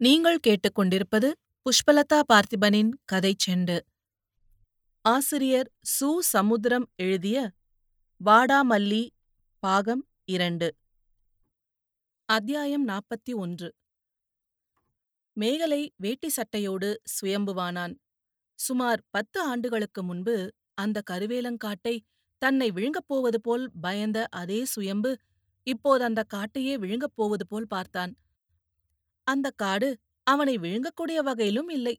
நீங்கள் 0.00 0.38
கேட்டுக்கொண்டிருப்பது 0.46 1.32
புஷ்பலதா 1.62 2.20
பார்த்திபனின் 2.32 2.90
கதைச் 3.04 3.50
செண்டு. 3.50 3.80
ஆசிரியர் 5.02 5.70
சு. 6.00 6.18
சமுத்திரம் 6.18 6.90
எழுதிய 6.96 7.50
வாடாமல்லி 8.24 9.08
பாகம் 9.58 10.08
இரண்டு. 10.24 10.76
அத்தியாயம் 12.24 12.88
நாற்பத்தி 12.88 13.34
ஒன்று. 13.34 13.74
மேகலை 15.36 15.90
வேட்டி 15.96 16.30
சட்டையோடு 16.36 16.94
சுயம்புவானான். 17.04 17.94
சுமார் 18.54 19.02
பத்து 19.10 19.40
ஆண்டுகளுக்கு 19.40 20.02
முன்பு 20.02 20.54
அந்த 20.74 21.02
கருவேலங்காட்டை 21.10 22.00
தன்னை 22.38 22.70
விழுங்கப் 22.70 23.06
போவது 23.06 23.40
போல் 23.40 23.70
பயந்த 23.80 24.26
அதே 24.30 24.64
சுயம்பு 24.64 25.16
இப்போது 25.62 26.04
அந்த 26.04 26.24
காட்டையே 26.34 26.74
விழுங்கப் 26.74 27.14
போவது 27.14 27.46
போல் 27.46 27.66
பார்த்தான். 27.66 28.16
அந்த 29.30 29.46
காடு 29.56 29.88
அவனை 30.26 30.54
விழுங்கக்கூடிய 30.58 31.18
வகையிலும் 31.20 31.70
இல்லை. 31.70 31.94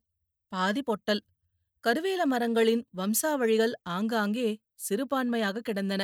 பாதி 0.52 0.82
பொட்டல். 0.82 1.22
கருவேல 1.84 2.22
மரங்களின் 2.26 2.84
வம்சாவழிகள் 2.92 3.74
ஆங்காங்கே 3.90 4.50
சிறுபான்மையாக 4.80 5.64
கிடந்தன. 5.70 6.02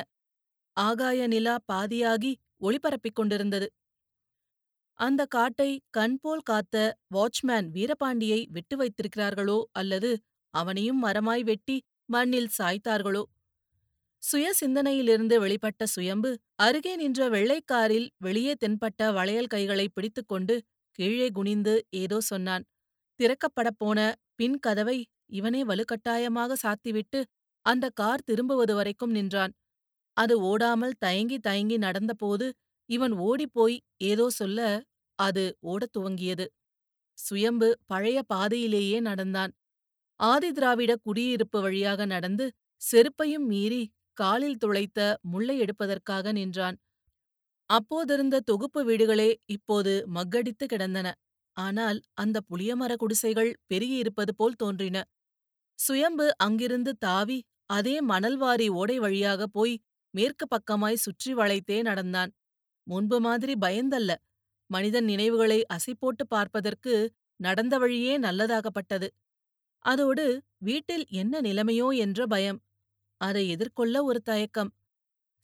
ஆகாய 0.77 1.19
நிலா 1.27 1.55
பாதியாகி 1.71 2.31
ஒளிபரப்பிக் 2.61 3.17
கொண்டிருந்தது. 3.19 3.67
அந்த 4.99 5.21
காட்டை 5.27 5.69
கண்போல் 5.89 6.43
காத்த 6.43 6.75
வாட்ச்மேன் 7.15 7.67
வீரபாண்டியை 7.71 8.39
விட்டு 8.51 8.75
வைத்திருக்கிறார்களோ 8.77 9.57
அல்லது 9.71 10.11
அவனையும் 10.53 10.99
மரமாய் 11.03 11.43
வெட்டி 11.43 11.77
மண்ணில் 12.09 12.51
சாய்த்தார்களோ? 12.57 13.23
சுய 14.23 14.45
சிந்தனையிலிருந்து 14.53 15.35
வெளிப்பட்ட 15.39 15.83
சுயம்பு 15.85 16.29
அருகே 16.57 16.93
நின்ற 16.95 17.21
வெள்ளைக்காரில் 17.29 18.07
வெளியே 18.17 18.53
தென்பட்ட 18.55 19.09
வளையல் 19.13 19.47
கைகளை 19.47 19.87
பிடித்துக்கொண்டு 19.89 20.55
கீழே 20.99 21.29
குனிந்து 21.31 21.73
ஏதோ 21.95 22.19
சொன்னான். 22.21 22.63
திறக்கப்படப் 23.19 23.79
போன 23.79 23.99
பின் 24.35 24.57
கதவை 24.59 24.97
இவனே 25.31 25.61
வலுக்கட்டாயமாக 25.65 26.55
சாத்திவிட்டு 26.63 27.19
அந்த 27.65 27.85
கார் 27.93 28.23
திரும்புவது 28.23 28.73
வரைக்கும் 28.75 29.11
நின்றான். 29.11 29.53
அது 30.17 30.35
ஓடாமல் 30.41 30.95
தயங்கி 30.99 31.37
தயங்கி 31.39 31.77
நடந்தபோது 31.77 32.47
இவன் 32.89 33.13
ஓடிப்போய் 33.21 33.77
ஏதோ 34.03 34.25
சொல்ல 34.31 34.59
அது 35.19 35.43
ஓடத் 35.61 35.93
துவங்கியது. 35.97 36.45
சுயம்பு 37.17 37.69
பழைய 37.85 38.19
பாதையிலேயே 38.27 38.99
நடந்தான். 38.99 39.53
ஆதிதிராவிட 40.19 40.91
குடியிருப்பு 41.03 41.61
வழியாக 41.61 42.05
நடந்து 42.05 42.45
செருப்பையும் 42.81 43.47
மீறி 43.47 43.83
காலில் 44.17 44.59
துளைத்த 44.65 44.99
முள்ளை 45.31 45.55
எடுப்பதற்காக 45.59 46.31
நின்றான். 46.31 46.77
அப்போதிருந்த 47.69 48.35
தொகுப்பு 48.39 48.81
வீடுகளே 48.83 49.29
இப்போது 49.45 49.93
மக்கடித்து 50.07 50.65
கிடந்தன. 50.65 51.07
ஆனால் 51.57 51.99
அந்த 52.13 52.37
புளியமர 52.49 52.91
குடிசைகள் 52.95 53.51
பெருகியிருப்பது 53.67 54.31
போல் 54.35 54.55
தோன்றின. 54.55 54.97
சுயம்பு 55.79 56.27
அங்கிருந்து 56.37 56.91
தாவி 56.97 57.39
அதே 57.69 57.95
மணல்வாரி 58.01 58.67
ஓடை 58.73 58.97
வழியாக 58.99 59.47
போய் 59.47 59.75
மேற்கு 60.13 60.45
பக்கமாய் 60.47 61.03
சுற்றி 61.05 61.31
வளைத்தே 61.33 61.79
நடந்தான். 61.81 62.31
முன்பு 62.87 63.17
மாதிரி 63.21 63.53
பயந்தல்ல. 63.55 64.11
மனிதன் 64.69 65.05
நினைவுகளை 65.05 65.59
அசைப்போட்டு 65.73 66.23
பார்ப்பதற்கு 66.29 66.93
நடந்த 67.39 67.75
வழியே 67.77 68.13
நல்லதாகப்பட்டது. 68.17 69.07
அதோடு 69.85 70.25
வீட்டில் 70.59 71.05
என்ன 71.13 71.41
நிலைமையோ 71.41 71.87
என்ற 71.97 72.19
பயம். 72.27 72.59
அதை 73.21 73.43
எதிர்கொள்ள 73.49 73.95
ஒரு 74.03 74.19
தயக்கம். 74.21 74.71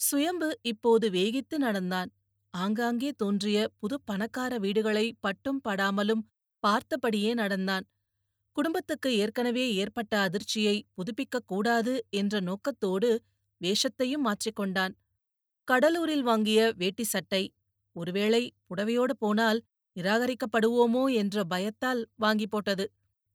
சுயம்பு 0.03 0.59
இப்போது 0.61 1.09
வேகித்து 1.09 1.55
நடந்தான். 1.57 2.09
ஆங்காங்கே 2.53 3.09
தோன்றிய 3.17 3.57
புது 3.79 3.95
பணக்கார 4.01 4.57
வீடுகளை 4.57 5.05
பட்டும் 5.19 5.61
படாமலும் 5.67 6.23
பார்த்தபடியே 6.63 7.31
நடந்தான். 7.33 7.85
குடும்பத்துக்கு 8.57 9.09
ஏற்கனவே 9.17 9.65
ஏற்பட்ட 9.75 10.13
அதிர்ச்சியை 10.21 10.75
புதுப்பிக்கக் 10.95 11.47
கூடாது 11.47 11.93
என்ற 12.11 12.39
நோக்கத்தோடு 12.39 13.09
வேஷத்தையும் 13.61 14.25
மாற்றிக்கொண்டான் 14.25 14.93
கடலூரில் 15.67 16.21
வாங்கிய 16.21 16.59
வேட்டி 16.77 17.03
சட்டை 17.03 17.43
ஒருவேளை 17.95 18.43
புடவையோடு 18.69 19.13
போனால் 19.19 19.59
நிராகரிக்கப்படுவோமோ 19.95 21.03
என்ற 21.13 21.43
பயத்தால் 21.43 22.01
வாங்கி 22.15 22.47
போட்டது. 22.47 22.85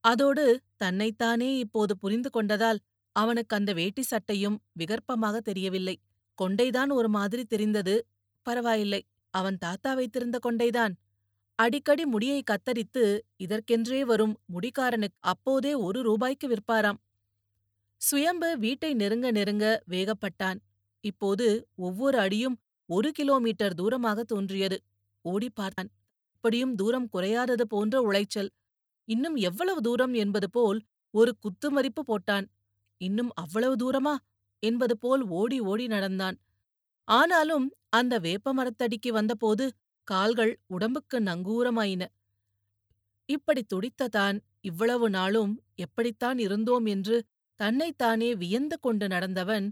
அதோடு 0.05 0.45
தன்னைத்தானே 0.77 1.51
இப்போது 1.59 1.93
புரிந்து 1.99 2.31
கொண்டதால் 2.35 2.81
அவனுக்கு 3.17 3.55
அந்த 3.57 3.71
வேட்டி 3.73 4.03
சட்டையும் 4.03 4.57
விகற்பமாக 4.81 5.37
தெரியவில்லை. 5.41 5.97
கொண்டைதான் 6.43 6.93
ஒரு 6.93 7.09
மாதிரி 7.09 7.45
தெரிந்தது. 7.45 7.95
பரவாயில்லை 8.47 9.01
அவன் 9.35 9.59
தாத்தா 9.59 9.95
வைத்திருந்த 9.95 10.39
கொண்டைதான். 10.47 10.95
அடிக்கடி 11.59 12.05
முடியை 12.07 12.43
கத்தரித்து 12.43 13.05
இதற்கென்றே 13.37 14.01
வரும் 14.05 14.35
முடிக்காரனுக்கு 14.53 15.19
அப்போதே 15.25 15.75
ஒரு 15.75 16.03
ரூபாய்க்கு 16.03 16.49
விற்பாராம். 16.49 16.99
சுயம்பு 18.01 18.59
வீட்டை 18.59 18.95
நெருங்க 18.95 19.31
நெருங்க 19.31 19.83
வேகப்பட்டான். 19.91 20.59
இப்போது 21.05 21.47
ஒவ்வொரு 21.77 22.19
அடியும் 22.19 22.57
ஒரு 22.89 23.13
கிலோமீட்டர் 23.13 23.75
தூரமாக 23.75 24.21
தோன்றியது. 24.23 24.79
ஓடி 25.25 25.51
பார்த்தான். 25.51 25.91
இப்படியும் 26.35 26.75
தூரம் 26.75 27.09
குறையாதது 27.13 27.65
போன்ற 27.69 28.01
உளைச்சல். 28.01 28.51
இன்னும் 29.09 29.37
எவ்வளவு 29.37 29.81
தூரம் 29.81 30.15
என்பது 30.15 30.51
போல் 30.51 30.81
ஒரு 31.15 31.37
குத்துமதிப்பு 31.41 32.03
போட்டான். 32.07 32.47
இன்னும் 33.01 33.31
அவ்வளவு 33.35 33.75
தூரமா? 33.77 34.15
என்பது 34.63 34.95
போல் 34.97 35.23
ஓடி 35.31 35.61
ஓடி 35.61 35.87
நடந்தான். 35.87 36.37
ஆனாலும் 37.09 37.67
அந்த 37.91 38.15
வேப்ப 38.19 38.53
மரத்தடிக்கு 38.53 39.09
வந்தபோது 39.09 39.65
கால்கள் 40.09 40.53
உடம்புக்கு 40.67 41.19
நங்கூரமாயின. 41.21 42.03
இப்படி 43.29 43.63
துடித்த 43.63 44.09
தான் 44.09 44.37
இவ்வளவு 44.61 45.07
நாளும் 45.11 45.53
எப்படித்தான் 45.77 46.39
இருந்தோம் 46.39 46.87
என்று 46.87 47.17
தன்னைத்தானே 47.61 48.35
வியந்து 48.35 48.77
கொண்டு 48.81 49.07
நடந்தவன் 49.09 49.67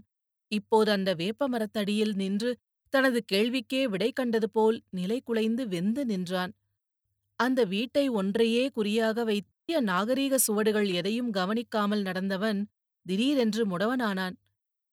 இப்போது 0.51 0.91
அந்த 0.91 1.13
வேப்ப 1.13 1.47
மரத்தடியில் 1.47 2.15
நின்று 2.15 2.51
தனது 2.93 3.19
கேள்விக்கே 3.31 3.81
விடை 3.83 4.09
கண்டது 4.11 4.49
போல் 4.49 4.77
நிலை 4.89 5.17
குலைந்து 5.21 5.63
வெந்து 5.67 6.03
நின்றான். 6.05 6.51
அந்த 7.39 7.63
வீட்டை 7.63 8.05
ஒன்றையே 8.09 8.63
குறியாக 8.69 9.23
வைத்திய 9.23 9.81
நாகரீக 9.81 10.35
சுவடுகள் 10.37 10.89
எதையும் 10.89 11.31
கவனிக்காமல் 11.31 12.01
நடந்தவன் 12.01 12.59
திடீரென்று 13.05 13.63
முடவனானான். 13.65 14.35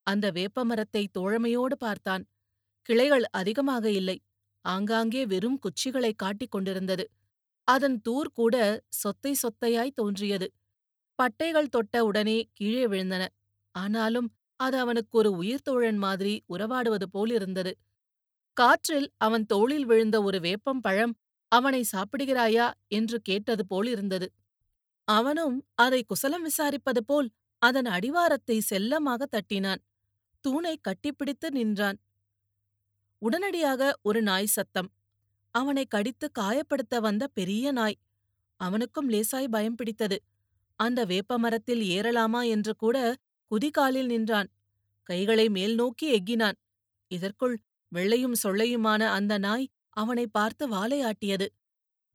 அந்த 0.06 0.26
வேப்பமரத்தை 0.30 1.02
தோழமையோடு 1.18 1.76
பார்த்தான். 1.78 2.24
கிளைகள் 2.88 3.26
அதிகமாக 3.30 3.84
இல்லை. 3.90 4.16
ஆங்காங்கே 4.64 5.22
வெறும் 5.24 5.58
குச்சிகளை 5.58 6.12
காட்டிக் 6.16 6.50
கொண்டிருந்தது. 6.50 7.04
அதன் 7.68 7.96
தூர் 8.02 8.30
கூட 8.32 8.56
சொத்தை 8.94 9.32
சொத்தையாய் 9.42 9.96
தோன்றியது. 9.96 10.48
பட்டைகள் 11.18 11.72
தொட்ட 11.72 12.04
உடனே 12.04 12.38
கீழே 12.54 12.84
விழுந்தன. 12.86 13.24
ஆனாலும் 13.74 14.28
அது 14.60 14.76
அவனுக்கு 14.78 15.14
ஒரு 15.18 15.30
உயிர்த்தோழன் 15.32 15.98
மாதிரி 15.98 16.34
உறவாடுவது 16.46 17.06
போல் 17.08 17.30
இருந்தது. 17.30 17.72
காற்றில் 18.56 19.08
அவன் 19.18 19.44
தோளில் 19.46 19.86
விழுந்த 19.86 20.16
ஒரு 20.22 20.38
வேப்பம் 20.40 20.80
பழம் 20.80 21.14
அவனை 21.52 21.80
சாப்பிடுகிறாயா 21.92 22.66
என்று 22.88 23.16
கேட்டது 23.20 23.64
போல் 23.66 23.88
இருந்தது. 23.88 24.26
அவனும் 25.08 25.56
அதை 25.74 26.00
குசலம் 26.04 26.42
விசாரிப்பது 26.42 27.02
போல் 27.06 27.28
அதன் 27.62 27.84
அடிவாரத்தை 27.86 28.56
செல்லமாக 28.60 29.26
தட்டினான். 29.26 29.82
தூணை 30.44 30.80
கட்டிப்பிடித்து 30.80 31.48
நின்றான். 31.50 31.98
உடனடியாக 33.22 33.82
ஒரு 34.02 34.22
நாய் 34.22 34.46
சத்தம். 34.46 34.88
அவனை 35.54 35.84
கடித்து 35.86 36.26
காயப்படுத்த 36.38 37.00
வந்த 37.00 37.24
பெரிய 37.28 37.72
நாய். 37.72 37.98
அவனுக்கும் 38.60 39.08
லேசாய் 39.10 39.48
பயம் 39.50 39.74
பிடித்தது. 39.74 40.18
அந்த 40.78 41.00
வேப்பமரத்தில் 41.04 41.82
ஏறலாமா 41.96 42.40
என்று 42.48 42.72
கூட 42.76 42.96
குதிகாலில் 43.50 44.06
நின்றான். 44.06 44.48
கைகளை 45.02 45.48
மேல் 45.48 45.74
நோக்கி 45.74 46.06
எக்கினான். 46.12 46.58
இதற்குள் 47.10 47.56
வெள்ளையும் 47.92 48.38
சொல்லையுமான 48.42 49.02
அந்த 49.08 49.34
நாய் 49.38 49.66
அவனை 49.90 50.26
பார்த்து 50.26 50.64
வாலை 50.68 50.98
ஆட்டியது. 51.04 51.46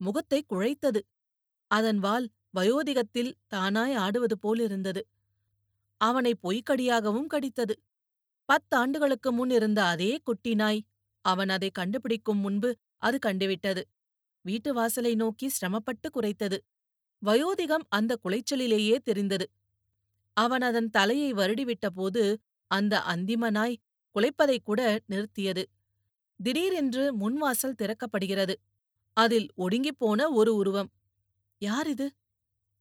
முகத்தை 0.01 0.39
குழைத்தது. 0.49 1.01
அதன் 1.71 1.99
வால் 1.99 2.27
வயோதிகத்தில் 2.57 3.31
தானாய் 3.53 3.95
ஆடுவது 3.95 4.35
போலிருந்தது. 4.37 5.01
அவனை 6.01 6.31
பொய்க்கடியாகவும் 6.43 7.29
கடித்தது. 7.33 7.75
பத்தாண்டுகளுக்கு 8.49 9.29
முன் 9.31 9.49
இருந்த 9.49 9.85
அதே 9.85 10.17
குட்டி 10.23 10.55
நாய் 10.55 10.81
அவன் 11.25 11.49
அதை 11.49 11.69
கண்டுபிடிக்கும் 11.69 12.37
முன்பு 12.37 12.69
அது 12.97 13.17
கண்டுவிட்டது. 13.25 13.81
வீட்டு 14.45 14.73
வாசலை 14.73 15.15
நோக்கி 15.15 15.47
சிரமப்பட்டு 15.49 16.07
குறைத்தது 16.09 16.57
வயோதிகம் 17.21 17.85
அந்த 17.89 18.17
குலைச்சலிலேயே 18.23 18.97
தெரிந்தது. 19.03 19.45
அவன் 20.37 20.61
அதன் 20.61 20.89
தலையை 20.89 21.33
வருடிவிட்டபோது 21.33 22.23
அந்த 22.71 23.03
அந்திம 23.07 23.49
நாய் 23.51 23.77
குலைப்பதை 24.15 24.57
கூட 24.63 24.81
நிறுத்தியது. 25.11 25.63
திடீரென்று 26.39 27.03
முன்வாசல் 27.15 27.79
திறக்கப்படுகிறது. 27.81 28.55
அதில் 29.17 29.49
ஒடுங்கிப்போன 29.57 30.27
ஒரு 30.31 30.55
உருவம். 30.55 30.89
யார் 31.61 31.87
இது? 31.87 32.07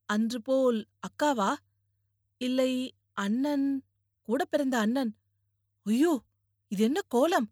அன்று 0.08 0.42
போல் 0.42 0.86
அக்காவா? 1.08 1.50
இல்லை 2.40 2.72
அண்ணன் 3.14 3.66
கூட 4.28 4.44
பிறந்த 4.44 4.78
அண்ணன்? 4.78 5.12
ஐயோ 5.88 6.12
இது 6.72 6.82
என்ன 6.84 7.00
கோலம்? 7.08 7.46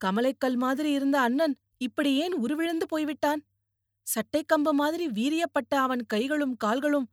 கமலைக்கல் 0.00 0.56
மாதிரி 0.56 0.90
இருந்த 0.92 1.16
அண்ணன் 1.20 1.54
இப்படி 1.76 2.10
ஏன் 2.16 2.34
உருவிழந்து 2.44 2.86
போய்விட்டான்? 2.88 3.40
சட்டைக் 4.06 4.50
கம்பு 4.52 4.72
மாதிரி 4.72 5.06
வீரியப்பட்ட 5.08 5.72
அவன் 5.76 6.02
கைகளும் 6.06 6.54
கால்களும் 6.56 7.06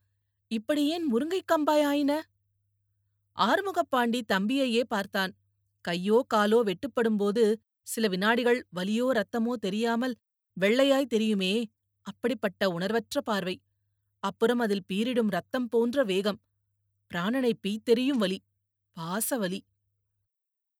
இப்படி 0.51 0.83
ஏன் 0.87 1.05
முருங்கைக் 1.13 1.49
கம்பாய் 1.51 1.83
ஆயின 1.83 2.11
ஆறுமுகப்பாண்டி 3.37 4.21
தம்பியையே 4.33 4.83
பார்த்தான். 4.83 5.31
கையோ 5.85 6.25
காலோ 6.33 6.59
வெட்டுப்படும்போது 6.63 7.43
சில 7.87 8.07
வினாடிகள் 8.07 8.59
வலியோ 8.75 9.07
ரத்தமோ 9.11 9.53
தெரியாமல் 9.59 10.15
வெள்ளையாய் 10.57 11.05
தெரியுமே 11.05 11.53
அப்படிப்பட்ட 12.05 12.69
உணர்வற்ற 12.69 13.21
பார்வை. 13.21 13.55
அப்புறம் 14.23 14.59
அதில் 14.59 14.87
பீரிடும் 14.93 15.29
ரத்தம் 15.29 15.67
போன்ற 15.67 16.03
வேகம். 16.03 16.39
பிராணனை 17.11 17.53
பீத்தெறியும் 17.63 18.21
வலி 18.23 18.39
பாசவலி 18.97 19.59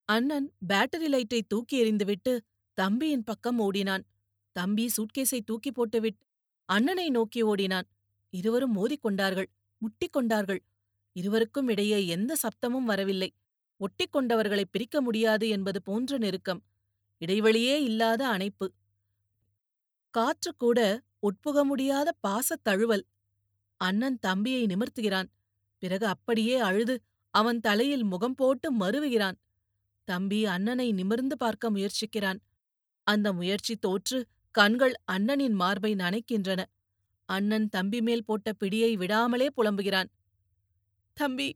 அண்ணன் 0.09 0.53
பேட்டரி 0.67 1.07
லைட்டை 1.07 1.41
தூக்கி 1.41 1.75
எறிந்துவிட்டு 1.83 2.39
தம்பியின் 2.73 3.23
பக்கம் 3.23 3.59
ஓடினான். 3.59 4.03
தம்பி 4.51 4.89
சூட்கேஸை 4.97 5.39
தூக்கி 5.45 5.71
போட்டுவிட்டு 5.71 6.25
அண்ணனை 6.65 7.09
நோக்கி 7.09 7.41
ஓடினான். 7.41 7.87
இருவரும் 8.29 8.75
மோதிக்கொண்டார்கள் 8.75 9.49
முட்டிக்கொண்டார்கள். 9.81 10.59
இருவருக்கும் 11.15 11.67
இடையே 11.67 12.07
எந்த 12.07 12.35
சப்தமும் 12.43 12.83
வரவில்லை. 12.83 13.33
ஒட்டிக்கொண்டவர்களை 13.79 14.63
பிரிக்க 14.71 15.01
முடியாது 15.01 15.49
என்பது 15.49 15.81
போன்ற 15.81 16.17
நெருக்கம். 16.17 16.63
இடைவெளியே 17.21 17.75
இல்லாத 17.81 18.27
அணைப்பு. 18.27 18.73
காற்று 20.13 20.55
கூட 20.55 20.79
உட்புக 21.19 21.63
முடியாத 21.63 22.13
பாசத் 22.27 22.63
தழுவல். 22.63 23.05
அண்ணன் 23.77 24.19
தம்பியை 24.19 24.65
நிமிர்த்துகிறான். 24.65 25.29
பிறகு 25.77 26.05
அப்படியே 26.05 26.57
அழுது 26.59 26.99
அவன் 27.33 27.59
தலையில் 27.59 28.03
முகம் 28.03 28.35
போட்டு 28.35 28.73
மருவுகிறான். 28.73 29.37
தம்பி 30.11 30.39
அண்ணனை 30.45 30.87
நிமிர்ந்து 30.91 31.35
பார்க்க 31.37 31.71
முயற்சிக்கிறான். 31.71 32.39
அந்த 33.07 33.27
முயற்சி 33.33 33.73
தோற்று 33.75 34.19
கண்கள் 34.55 34.95
அண்ணனின் 35.11 35.55
மார்பை 35.61 35.91
நனைக்கின்றன. 35.95 36.61
அண்ணன் 37.29 37.67
தம்பி 37.69 37.99
மேல் 38.01 38.25
போட்ட 38.25 38.49
பிடியை 38.59 38.91
விடாமலே 38.97 39.47
புலம்புகிறான். 39.57 40.09
தம்பி 41.17 41.47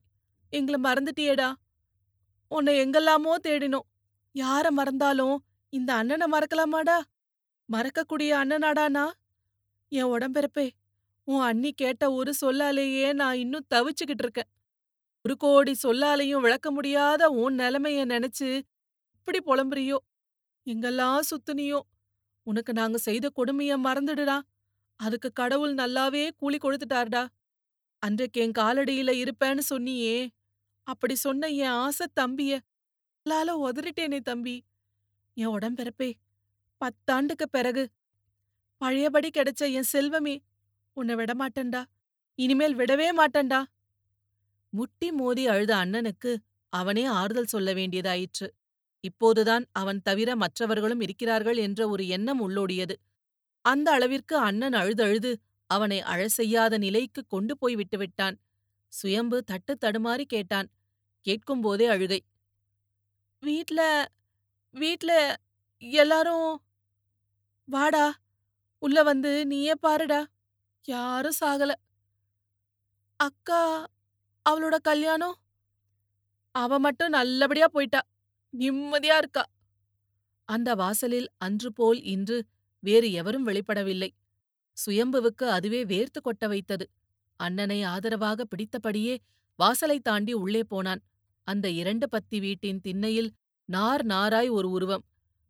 எங்களை 0.53 0.79
மறந்துட்டியேடா. 0.83 1.49
உன்னை 2.51 2.73
எங்கெல்லாமோ 2.77 3.33
தேடினோம். 3.47 3.87
யார 4.35 4.65
மறந்தாலும் 4.69 5.35
இந்த 5.73 5.91
அண்ணனை 5.93 6.27
மறக்கலாமாடா? 6.31 6.97
மறக்கக்கூடிய 7.69 8.31
அண்ணனாடானா? 8.41 9.05
என் 9.91 10.11
உடம்பிறப்பே 10.15 10.67
உன் 11.27 11.43
அண்ணி 11.43 11.71
கேட்ட 11.73 12.03
ஒரு 12.11 12.31
சொல்லாலேயே 12.41 13.07
நான் 13.13 13.37
இன்னும் 13.37 13.69
தவிச்சுக்கிட்டு 13.73 14.23
இருக்கேன் 14.25 14.49
ஒரு 15.25 15.37
கோடி 15.37 15.75
சொல்லாலையும் 15.83 16.41
விளக்க 16.41 16.71
முடியாத 16.71 17.29
உன் 17.29 17.59
நிலைமைய 17.59 18.05
நினைச்சு 18.05 18.61
இப்படி 19.13 19.39
புலம்புறியோ? 19.39 19.97
எங்கெல்லாம் 20.65 21.19
சுத்துனியோ? 21.29 21.79
உனக்கு 22.43 22.73
நாங்க 22.73 22.97
செய்த 22.97 23.29
கொடுமைய 23.35 23.73
மறந்துடுடா. 23.83 24.39
அதுக்கு 24.95 25.31
கடவுள் 25.31 25.75
நல்லாவே 25.75 26.29
கூலி 26.37 26.57
கொடுத்துட்டார்டா. 26.57 27.27
அன்றைக்கு 27.99 28.41
என் 28.41 28.51
காலடியில 28.51 29.11
இருப்பேன்னு 29.13 29.59
சொன்னியே. 29.69 30.29
அப்படி 30.83 31.15
சொன்ன 31.15 31.47
என் 31.47 31.75
ஆசை 31.77 32.07
தம்பிய. 32.13 32.59
எல்லால 33.25 33.55
உதறிட்டேனே 33.65 34.19
தம்பி. 34.19 34.63
என் 35.33 35.47
உடம்பிறப்பே 35.47 36.13
பத்தாண்டுக்கு 36.81 37.45
பிறகு. 37.51 37.89
பழையபடி 38.77 39.29
கிடைச்ச 39.29 39.71
என் 39.71 39.91
செல்வமே. 39.93 40.39
உன்னை 40.93 41.15
விடமாட்டேன்டா. 41.15 41.83
இனிமேல் 42.35 42.75
விடவே 42.75 43.09
மாட்டேன்டா. 43.17 43.63
முட்டி 44.73 45.11
மோதி 45.11 45.47
அழுத 45.47 45.71
அண்ணனுக்கு 45.75 46.31
அவனே 46.73 47.05
ஆறுதல் 47.13 47.45
சொல்ல 47.45 47.69
வேண்டியதாயிற்று. 47.73 48.47
இப்போதுதான் 49.03 49.65
அவன் 49.73 50.01
தவிர 50.01 50.29
மற்றவர்களும் 50.35 51.01
இருக்கிறார்கள் 51.01 51.57
என்ற 51.57 51.81
ஒரு 51.89 52.03
எண்ணம் 52.07 52.41
உள்ளோடியது. 52.41 52.95
அந்த 53.65 53.87
அளவிற்கு 53.91 54.35
அண்ணன் 54.39 54.73
அழுதழுது 54.73 55.31
அவனை 55.69 55.99
அழசெய்யாத 56.03 56.77
நிலைக்கு 56.77 57.21
கொண்டு 57.27 57.53
போய் 57.57 57.75
விட்டுவிட்டான் 57.75 58.37
சுயம்பு 58.93 59.37
தட்டு 59.43 59.73
தடுமாறி 59.81 60.25
கேட்டான். 60.25 60.69
கேட்கும்போதே 61.25 61.87
அழுகை. 61.87 62.19
வீட்ல 63.43 63.81
வீட்ல 64.75 65.11
எல்லாரும் 65.83 66.47
வாடா. 67.67 68.05
உள்ள 68.81 69.03
வந்து 69.03 69.31
நீயே 69.45 69.75
பாருடா. 69.81 70.21
யாரும் 70.87 71.39
சாகல. 71.41 71.71
அக்கா 73.19 73.61
அவளோட 74.49 74.75
கல்யாணம்? 74.81 75.35
அவ 76.51 76.79
மட்டும் 76.79 77.09
நல்லபடியா 77.09 77.67
போயிட்டா. 77.67 78.01
நிம்மதியா 78.59 79.17
இருக்கா? 79.17 79.43
அந்த 80.45 80.75
வாசலில் 80.75 81.29
அன்று 81.37 81.73
போல் 81.73 82.01
இன்று 82.01 82.45
வேறு 82.79 83.11
எவரும் 83.11 83.47
வெளிப்படவில்லை. 83.47 84.09
சுயம்புவுக்கு 84.85 85.45
அதுவே 85.47 85.83
வேர்த்து 85.83 86.19
கொட்ட 86.23 86.47
வைத்தது. 86.47 86.89
அண்ணனை 87.35 87.83
ஆதரவாக 87.83 88.45
பிடித்தபடியே 88.45 89.17
வாசலை 89.55 89.99
தாண்டி 89.99 90.33
உள்ளே 90.33 90.63
போனான். 90.63 91.01
அந்த 91.47 91.69
இரண்டு 91.69 92.09
பத்தி 92.09 92.39
வீட்டின் 92.39 92.81
திண்ணையில் 92.81 93.31
நார் 93.65 94.05
நாராய் 94.05 94.49
ஒரு 94.49 94.69
உருவம். 94.69 95.05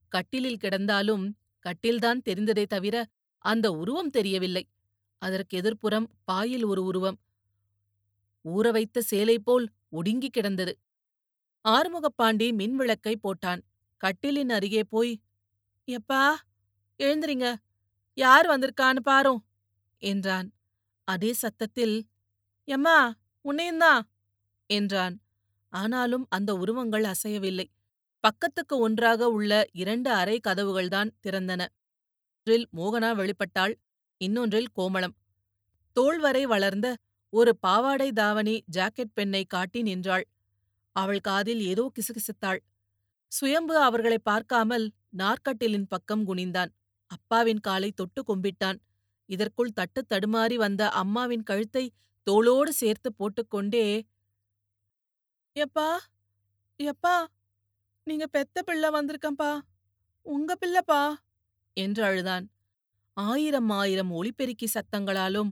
கட்டிலில் 0.07 0.62
கிடந்தாலும் 0.62 1.25
கட்டில்தான் 1.66 2.22
தெரிந்ததே 2.30 2.66
தவிர 2.66 3.06
அந்த 3.38 3.72
உருவம் 3.72 4.10
தெரியவில்லை. 4.10 4.68
அதற்கு 5.18 5.57
எதிர்ப்புறம் 5.57 6.06
பாயில் 6.24 6.66
ஒரு 6.66 6.84
உருவம். 6.84 7.18
ஊற 8.50 8.72
வைத்த 8.72 9.01
சேலை 9.01 9.40
போல் 9.40 9.69
ஒடுங்கிக் 9.90 10.34
கிடந்தது. 10.34 10.80
ஆறுமுகப்பாண்டி 11.66 12.48
மின்விளக்கை 12.51 13.16
போட்டான். 13.24 13.62
கட்டிலின் 14.04 14.50
அருகே 14.50 14.84
போய் 14.84 15.22
எப்பா 15.88 16.36
எழுந்திரிங்க. 17.00 17.56
யார் 18.18 18.45
வந்திருக்கான்னு 18.45 19.00
பாரும் 19.00 19.45
என்றான். 19.98 20.54
அதே 21.07 21.34
சத்தத்தில் 21.34 22.07
எம்மா 22.68 23.13
உன்னையும்தான் 23.45 24.01
என்றான். 24.69 25.22
ஆனாலும் 25.74 26.25
அந்த 26.30 26.56
உருவங்கள் 26.56 27.04
அசையவில்லை. 27.04 27.66
பக்கத்துக்கு 28.19 28.78
ஒன்றாக 28.78 29.30
உள்ள 29.30 29.66
இரண்டு 29.74 30.10
அறை 30.12 30.39
கதவுகள்தான் 30.48 31.12
திறந்தன. 31.24 31.66
ஒன்றில் 32.48 32.68
மோகனா 32.75 33.10
வெளிப்பட்டாள் 33.13 33.74
இன்னொன்றில் 34.18 34.72
கோமளம். 34.78 35.16
தோள்வரை 35.96 36.44
வளர்ந்த 36.44 36.88
ஒரு 37.34 37.52
பாவாடை 37.56 38.08
தாவணி 38.12 38.56
ஜாக்கெட் 38.72 39.14
பெண்ணை 39.14 39.44
காட்டி 39.46 39.82
நின்றாள். 39.82 40.26
அவள் 40.96 41.22
காதில் 41.22 41.62
ஏதோ 41.62 41.84
கிசுகிசுத்தாள். 41.96 42.60
சுயம்பு 43.32 43.76
அவர்களை 43.78 44.20
பார்க்காமல் 44.24 44.86
நாற்கட்டிலின் 45.18 45.88
பக்கம் 45.88 46.26
குனிந்தான். 46.28 46.72
அப்பாவின் 47.12 47.60
காலை 47.60 47.90
தொட்டு 47.92 48.22
கும்பிட்டான். 48.22 48.80
இதற்குள் 49.30 49.75
தட்டு 49.75 50.02
தடுமாறி 50.10 50.56
வந்த 50.56 50.84
அம்மாவின் 50.92 51.44
கழுத்தை 51.44 51.84
தோளோடு 52.28 52.72
சேர்த்து 52.82 53.10
போட்டுக்கொண்டே 53.13 53.86
எப்பா 55.56 55.90
எப்பா 56.80 57.16
நீங்க 58.08 58.25
பெத்த 58.28 58.62
பிள்ளை 58.62 58.90
வந்திருக்கம்பா 58.90 59.52
உங்க 60.25 60.52
பிள்ளைப்பா 60.56 61.02
என்று 61.78 62.04
அழுதான். 62.04 62.46
ஆயிரம் 63.18 63.70
ஆயிரம் 63.80 64.12
ஒளிபெருக்கி 64.12 64.68
சத்தங்களாலும் 64.74 65.52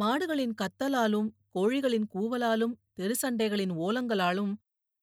மாடுகளின் 0.00 0.54
கத்தலாலும் 0.62 1.28
கோழிகளின் 1.54 2.06
கூவலாலும் 2.14 2.74
தெருசண்டைகளின் 2.96 3.72
ஓலங்களாலும் 3.78 4.52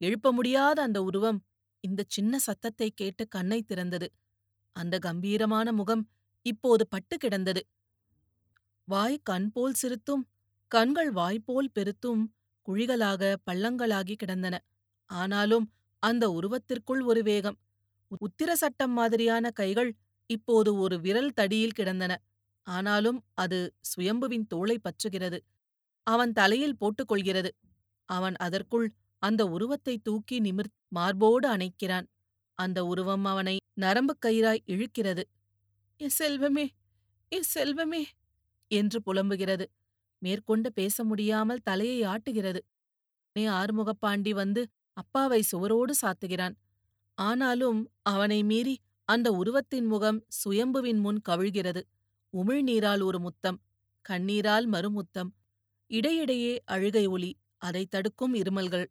எழுப்ப 0.01 0.31
முடியாத 0.31 0.81
அந்த 0.81 1.03
உருவம் 1.03 1.39
இந்த 1.83 2.01
சின்ன 2.07 2.39
சத்தத்தை 2.39 2.89
கேட்டு 2.91 3.27
கண்ணை 3.27 3.59
திறந்தது. 3.63 4.07
அந்த 4.75 4.95
கம்பீரமான 4.99 5.67
முகம் 5.71 6.03
இப்போது 6.45 6.83
பட்டு 6.87 7.17
கிடந்தது. 7.17 7.61
வாய் 8.87 9.19
கண் 9.23 9.51
போல் 9.51 9.77
சிரித்தும் 9.81 10.23
கண்கள் 10.71 11.11
வாய்ப்போல் 11.11 11.73
பெருத்தும் 11.73 12.21
குழிகளாக 12.67 13.21
பள்ளங்களாகி 13.51 14.15
கிடந்தன. 14.15 14.55
ஆனாலும் 15.09 15.65
அந்த 16.03 16.25
உருவத்திற்குள் 16.29 17.01
ஒரு 17.03 17.21
வேகம் 17.23 17.57
உத்திர 18.21 18.51
சட்டம் 18.53 18.91
மாதிரியான 18.91 19.51
கைகள் 19.51 19.91
இப்போது 20.29 20.75
ஒரு 20.75 20.95
விரல் 20.99 21.33
தடியில் 21.35 21.77
கிடந்தன. 21.79 22.13
ஆனாலும் 22.67 23.19
அது 23.35 23.59
சுயம்புவின் 23.91 24.47
தோளை 24.47 24.77
பற்றுகிறது. 24.79 25.39
அவன் 26.07 26.33
தலையில் 26.33 26.79
போட்டுக்கொள்கிறது 26.81 27.51
அவன் 28.09 28.35
அதற்குள் 28.39 28.87
அந்த 29.23 29.41
உருவத்தை 29.47 29.95
தூக்கி 29.99 30.37
நிமிர் 30.41 30.71
மார்போடு 30.89 31.47
அணைக்கிறான். 31.55 32.07
அந்த 32.57 32.79
உருவம் 32.85 33.25
அவனை 33.25 33.55
நரம்புக் 33.81 34.23
கயிறாய் 34.25 34.63
இழுக்கிறது. 34.67 35.23
என் 35.99 36.15
செல்வமே 36.19 36.65
என் 37.31 37.49
செல்வமே! 37.55 38.01
என்று 38.71 38.99
புலம்புகிறது. 39.05 39.65
மேற்கொண்டு 40.21 40.69
பேச 40.73 41.03
முடியாமல் 41.03 41.63
தலையை 41.63 41.99
ஆட்டுகிறது. 42.07 42.61
நே 43.35 43.43
ஆறுமுகப்பாண்டி 43.51 44.31
வந்து 44.33 44.61
அப்பாவை 44.97 45.41
சுவரோடு 45.51 45.93
சாத்துகிறான். 46.01 46.55
ஆனாலும் 47.17 47.81
அவனை 48.03 48.39
மீறி 48.43 48.75
அந்த 49.07 49.27
உருவத்தின் 49.33 49.87
முகம் 49.87 50.19
சுயம்புவின் 50.37 50.99
முன் 50.99 51.21
கவிழ்கிறது. 51.29 51.81
உமிழ்நீரால் 52.33 53.03
ஒரு 53.03 53.19
முத்தம் 53.19 53.59
கண்ணீரால் 54.09 54.67
மறுமுத்தம் 54.67 55.29
இடையிடையே 55.91 56.53
அழுகை 56.65 57.05
ஒலி 57.07 57.31
அதை 57.57 57.85
தடுக்கும் 57.85 58.33
இருமல்கள். 58.33 58.87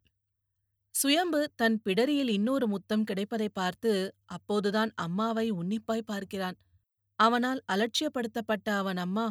சுயம்பு 0.95 1.52
தன் 1.57 1.81
பிடரியில் 1.85 2.28
இன்னொரு 2.28 2.66
முத்தம் 2.69 3.05
கிடைப்பதை 3.05 3.49
பார்த்து 3.49 4.14
அப்போதுதான் 4.25 4.93
அம்மாவை 4.95 5.50
உன்னிப்பாய் 5.50 6.07
பார்க்கிறான். 6.07 6.57
அவனால் 7.19 7.64
அலட்சியப்படுத்தப்பட்ட 7.73 8.69
அவன் 8.76 8.97
அம்மா 8.97 9.26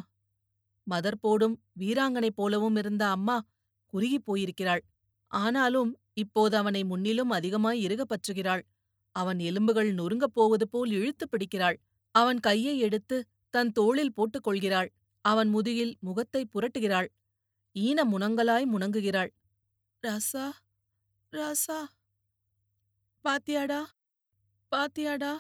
மதர் 0.88 1.20
போடும் 1.22 1.62
வீராங்கனை 1.80 2.30
போலவும் 2.30 2.76
இருந்த 2.76 3.10
அம்மா 3.10 3.38
குறுகிப் 3.86 4.26
போயிருக்கிறாள். 4.26 4.84
ஆனாலும் 5.32 5.92
இப்போது 6.14 6.58
அவனை 6.58 6.84
முன்னிலும் 6.84 7.30
அதிகமாய் 7.30 7.82
இறுகப் 7.82 8.12
பற்றுகிறாள். 8.12 8.64
அவன் 9.16 9.40
எலும்புகள் 9.40 9.94
நொறுங்கப் 9.96 10.34
போவது 10.34 10.70
போல் 10.70 10.92
இழுத்துப் 10.92 11.32
பிடிக்கிறாள். 11.32 11.78
அவன் 12.16 12.40
கையை 12.40 12.80
எடுத்து 12.80 13.18
தன் 13.56 13.72
தோளில் 13.72 14.14
போட்டுக் 14.14 14.44
கொள்கிறாள். 14.44 14.90
அவன் 15.26 15.50
முதுகில் 15.50 15.94
முகத்தை 16.00 16.42
புரட்டுகிறாள். 16.54 17.08
ஈன 17.76 18.00
முனங்கலாய் 18.12 18.66
முனங்குகிறாள். 18.74 19.32
ராசா 20.04 20.46
ராசா. 21.34 21.80
பாத்தியாடா 23.26 23.80
பாத்தியாடா 24.72 25.32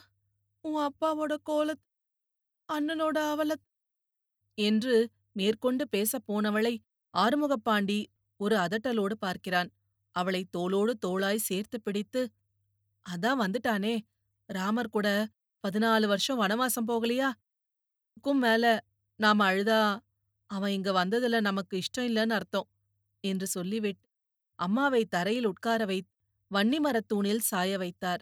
உன் 0.65 0.79
அப்பாவோட 0.86 1.34
கோலத் 1.50 1.84
அண்ணனோட 2.69 3.17
அவலத். 3.34 3.65
என்று 4.57 4.95
மேற்கொண்டு 5.31 5.84
பேசப் 5.89 6.25
போனவளை 6.27 6.74
ஆறுமுகப்பாண்டி 7.13 8.00
ஒரு 8.39 8.55
அதட்டலோடு 8.55 9.15
பார்க்கிறான். 9.19 9.69
அவளை 10.15 10.41
தோளோடு 10.57 10.93
தோளாய் 11.05 11.45
சேர்த்து 11.50 11.77
பிடித்து 11.81 12.22
அதான் 13.05 13.41
வந்துட்டானே. 13.43 13.95
ராமர் 14.50 14.89
கூட 14.89 15.07
பதினாலு 15.63 16.07
வருஷம் 16.07 16.41
வனவாசம் 16.41 16.88
போகலையா? 16.88 17.29
க்கும் 18.17 18.39
மேல 18.39 18.65
நாம 19.19 19.51
அழுதா 19.51 19.79
அவன் 20.50 20.72
இங்க 20.72 20.91
வந்ததுல 20.91 21.39
நமக்கு 21.39 21.77
இஷ்டம் 21.77 22.07
இல்லன்னு 22.10 22.29
அர்த்தம் 22.29 22.67
என்று 23.24 23.48
சொல்லிவிட்டு 23.48 24.05
அம்மாவை 24.60 25.01
தரையில் 25.05 25.48
உட்கார 25.48 25.86
வைத் 25.86 26.07
வன்னிமரத் 26.51 27.07
தூணில் 27.07 27.41
சாய 27.41 27.77
வைத்தார். 27.77 28.22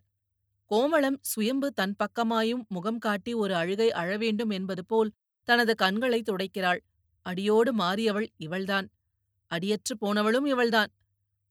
கோமளம் 0.71 1.17
சுயம்பு 1.23 1.73
தன் 1.73 1.95
பக்கமாயும் 2.00 2.63
முகம் 2.67 2.97
காட்டி 2.97 3.33
ஒரு 3.33 3.55
அழுகை 3.55 3.91
அழவேண்டும் 3.93 4.50
என்பது 4.50 4.85
போல் 4.85 5.12
தனது 5.47 5.75
கண்களை 5.75 6.21
துடைக்கிறாள். 6.21 6.81
அடியோடு 7.25 7.73
மாறியவள் 7.75 8.27
இவள்தான். 8.38 8.88
அடியற்று 9.51 9.95
போனவளும் 10.01 10.47
இவள்தான். 10.47 10.91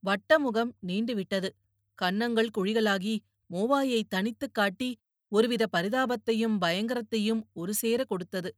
வட்ட 0.04 0.38
முகம் 0.38 0.72
நீண்டுவிட்டது 0.86 1.50
கன்னங்கள் 1.98 2.54
குழிகளாகி 2.58 3.16
மூவாயை 3.50 4.02
தனித்துக் 4.08 4.54
காட்டி 4.54 4.90
ஒருவித 5.32 5.64
பரிதாபத்தையும் 5.76 6.56
பயங்கரத்தையும் 6.60 7.42
ஒரு 7.52 7.74
சேர 7.74 8.04
கொடுத்தது. 8.04 8.50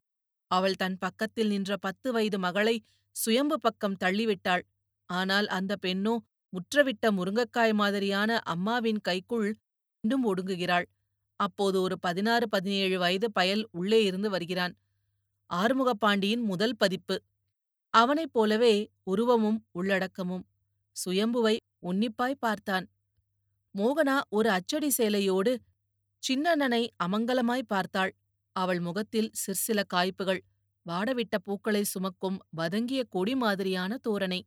அவள் 0.51 0.75
தன் 0.75 0.99
பக்கத்தில் 0.99 1.49
நின்ற 1.49 1.77
பத்து 1.77 2.09
வயது 2.13 2.39
மகளை 2.39 2.77
சுயம்பு 3.17 3.57
பக்கம் 3.61 4.01
தள்ளிவிட்டாள். 4.05 4.65
ஆனால் 5.11 5.47
அந்த 5.47 5.73
பெண்ணோ 5.77 6.15
முற்றவிட்ட 6.53 7.05
முருங்கக்காய் 7.11 7.73
மாதிரியான 7.73 8.39
அம்மாவின் 8.45 9.01
கைக்குள் 9.01 9.49
இன்னும் 10.05 10.25
ஒடுங்குகிறாள். 10.31 10.87
அப்போது 11.41 11.77
ஒரு 11.83 11.97
பதினாறு 11.99 12.47
பதினேழு 12.49 12.99
வயது 12.99 13.29
பயல் 13.33 13.69
உள்ளே 13.71 14.01
இருந்து 14.05 14.31
வருகிறான். 14.31 14.75
ஆறுமுகப்பாண்டியின் 15.51 16.45
முதல் 16.45 16.77
பதிப்பு. 16.77 17.17
அவனைப் 17.95 18.33
போலவே 18.33 18.75
உருவமும் 19.03 19.59
உள்ளடக்கமும். 19.75 20.45
சுயம்புவை 20.97 21.57
உன்னிப்பாய் 21.79 22.43
பார்த்தான். 22.45 22.87
மோகனா 23.75 24.17
ஒரு 24.29 24.49
அச்சடி 24.51 24.91
சேலையோடு 24.99 25.53
சின்னண்ணனை 26.25 26.83
அமங்கலமாய் 27.05 27.71
பார்த்தாள். 27.73 28.13
அவள் 28.57 28.81
முகத்தில் 28.81 29.31
சிற்சில 29.35 29.83
காய்ப்புகள் 29.85 30.43
வாடவிட்ட 30.87 31.37
பூக்களை 31.39 31.83
சுமக்கும் 31.85 32.39
வதங்கிய 32.51 33.03
கொடி 33.05 33.35
மாதிரியான 33.35 33.99
தோரணை. 33.99 34.41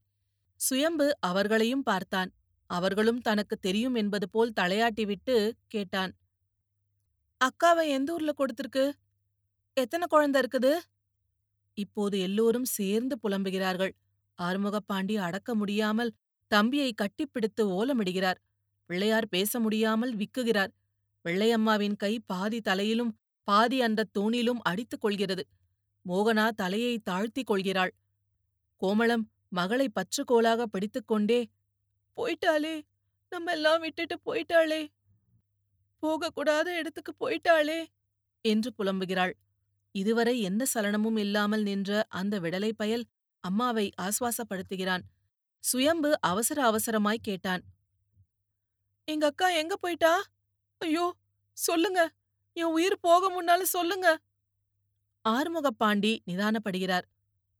சுயம்பு 0.62 1.07
அவர்களையும் 1.19 1.84
பார்த்தான். 1.84 2.29
அவர்களும் 2.69 3.22
தனக்கு 3.22 3.55
தெரியும் 3.57 3.96
என்பது 3.96 4.29
போல் 4.29 4.55
தலையாட்டிவிட்டு 4.60 5.36
கேட்டான். 5.67 6.12
அக்காவை 7.41 7.86
எந்த 7.88 8.13
ஊர்ல 8.13 8.31
கொடுத்திருக்கு? 8.38 8.86
எத்தனை 9.77 10.05
குழந்தை 10.07 10.38
இருக்குது? 10.41 10.74
இப்போது 11.77 12.15
எல்லோரும் 12.19 12.67
சேர்ந்து 12.77 13.15
புலம்புகிறார்கள். 13.24 13.93
ஆறுமுகப்பாண்டி 14.39 15.15
அடக்க 15.17 15.55
முடியாமல் 15.55 16.15
தம்பியை 16.51 16.91
கட்டிப்பிடித்து 17.01 17.63
ஓலமிடுகிறார். 17.77 18.39
பிள்ளையார் 18.89 19.27
பேச 19.27 19.60
முடியாமல் 19.60 20.13
விக்குகிறார். 20.15 20.72
வெள்ளையம்மாவின் 21.25 21.95
கை 21.95 22.19
பாதி 22.25 22.62
தலையிலும் 22.62 23.19
பாதி 23.43 23.81
அந்தத் 23.81 24.17
தூணிலும் 24.19 24.62
அடித்துக் 24.62 25.01
கொள்கிறது. 25.01 25.43
மோகனா 26.05 26.50
தலையை 26.50 27.00
தாழ்த்திக் 27.00 27.45
கொள்கிறாள். 27.45 27.93
கோமளம் 28.81 29.25
மகளை 29.50 29.89
பற்றுக்கோலாக 29.89 30.65
பிடித்துக்கொண்டே 30.65 31.39
போயிட்டாளே 32.17 32.81
நம்ம 33.29 33.51
எல்லாம் 33.51 33.79
விட்டுட்டு 33.79 34.15
போயிட்டாளே. 34.25 34.81
போகக்கூடாத 36.03 36.67
இடத்துக்கு 36.77 37.13
போயிட்டாளே 37.19 37.86
என்று 38.41 38.74
புலம்புகிறாள். 38.77 39.33
இதுவரை 39.91 40.41
எந்த 40.41 40.65
சலனமும் 40.74 41.17
இல்லாமல் 41.17 41.63
நின்ற 41.63 42.05
அந்த 42.09 42.39
விடலை 42.39 42.71
பயல் 42.71 43.05
அம்மாவை 43.43 43.91
ஆஸ்வாசப்படுத்துகிறான். 44.01 45.03
சுயம்பு 45.63 46.12
அவசர 46.21 46.59
அவசரமாய் 46.71 47.21
கேட்டான். 47.21 47.63
எங்க 49.07 49.25
அக்கா 49.25 49.50
எங்க 49.50 49.75
போயிட்டா? 49.77 50.13
ஐயோ! 50.81 51.05
சொல்லுங்க. 51.57 52.00
என் 52.55 52.74
உயிர் 52.74 52.98
போக 53.01 53.24
முன்னால 53.31 53.62
சொல்லுங்க. 53.69 54.07
ஆறுமுகப்பாண்டி 55.25 56.12
நிதானப்படுகிறார். 56.27 57.05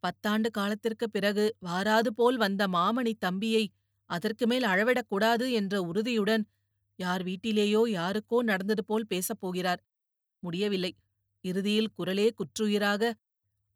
பத்தாண்டு 0.04 0.50
காலத்திற்கு 0.52 1.06
பிறகு 1.10 1.46
வாராது 1.62 2.10
போல் 2.10 2.38
வந்த 2.38 2.64
மாமணி 2.68 3.14
தம்பியை 3.20 3.64
அதற்கு 4.10 4.46
மேல் 4.48 4.66
அழவிடக்கூடாது 4.66 5.46
என்ற 5.52 5.76
உறுதியுடன் 5.84 6.44
யார் 7.00 7.24
வீட்டிலேயோ 7.24 7.82
யாருக்கோ 7.92 8.38
நடந்தது 8.44 8.84
போல் 8.86 9.08
பேசப் 9.08 9.42
போகிறார். 9.42 9.82
முடியவில்லை. 10.44 10.92
இறுதியில் 11.44 11.94
குரலே 11.96 12.28
குற்றுயிராக 12.40 13.12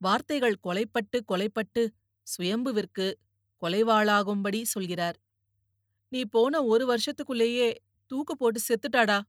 வார்த்தைகள் 0.02 0.58
கொலைப்பட்டு 0.64 1.20
கொலைப்பட்டு 1.28 1.84
சுயம்புவிற்கு 2.28 3.08
கொலைவாளாகும்படி 3.62 4.62
சொல்கிறார். 4.66 5.18
நீ 6.12 6.22
போன 6.28 6.64
ஒரு 6.66 6.86
வருஷத்துக்குள்ளேயே 6.88 7.70
தூக்கு 8.12 8.38
போட்டு 8.38 8.60
செத்துட்டாடா. 8.68 9.22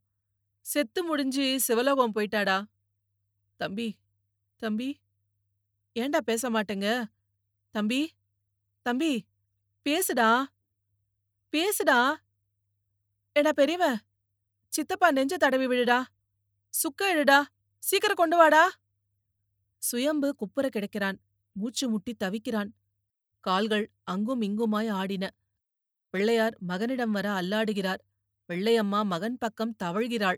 செத்து 0.61 1.05
முடிஞ்சு 1.05 1.61
சிவலோகம் 1.61 2.15
போயிட்டாடா. 2.15 2.65
தம்பி 3.57 3.97
தம்பி 4.57 4.89
ஏண்டா 5.93 6.21
பேச 6.21 6.51
மாட்டேங்க? 6.51 7.05
தம்பி 7.71 8.01
தம்பி 8.83 9.27
பேசுடா. 9.85 10.45
பேசுடா. 11.53 12.15
ஏடா 13.33 13.51
பெரியவ 13.57 13.97
சித்தப்பா 14.69 15.13
நெஞ்ச 15.13 15.37
தடவி 15.37 15.67
விடுடா. 15.67 16.03
சுக்க 16.69 17.15
இடுடா. 17.15 17.43
சீக்கிரம் 17.79 18.17
கொண்டு 18.17 18.37
வாடா. 18.37 18.71
சுயம்பு 19.79 20.35
குப்புற 20.35 20.69
கிடக்கிறான். 20.69 21.19
மூச்சு 21.53 21.89
முட்டி 21.89 22.17
தவிக்கிறான். 22.25 22.71
கால்கள் 23.41 23.91
அங்கும் 24.03 24.43
இங்குமாய் 24.43 24.91
ஆடின. 24.91 25.31
பிள்ளையார் 26.11 26.57
மகனிடம் 26.61 27.11
வர 27.11 27.31
அல்லாடுகிறார். 27.41 28.03
வெள்ளையம்மா 28.49 29.05
மகன் 29.05 29.39
பக்கம் 29.39 29.75
தவழ்கிறாள். 29.85 30.37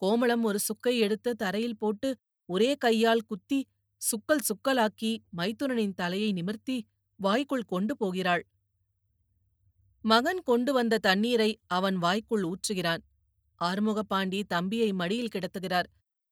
கோமளம் 0.00 0.42
ஒரு 0.42 0.58
சுக்கை 0.58 0.98
எடுத்து 0.98 1.36
தரையில் 1.36 1.78
போட்டு 1.78 2.16
ஒரே 2.44 2.74
கையால் 2.74 3.20
குத்தி 3.20 3.66
சுக்கல் 3.96 4.38
சுக்கலாக்கி 4.38 5.18
மைத்துனனின் 5.36 5.94
தலையை 5.94 6.32
நிமிர்த்தி 6.32 6.86
வாய்க்குள் 7.16 7.62
கொண்டு 7.62 7.96
போகிறாள். 7.96 8.46
மகன் 10.00 10.42
கொண்டு 10.42 10.72
வந்த 10.72 10.98
தண்ணீரை 10.98 11.60
அவன் 11.66 11.96
வாய்க்குள் 11.96 12.42
ஊற்றுகிறான். 12.42 12.98
ஆறுமுகப்பாண்டி 13.64 14.42
தம்பியை 14.48 14.92
மடியில் 14.92 15.28
கிடத்துகிறார். 15.28 15.84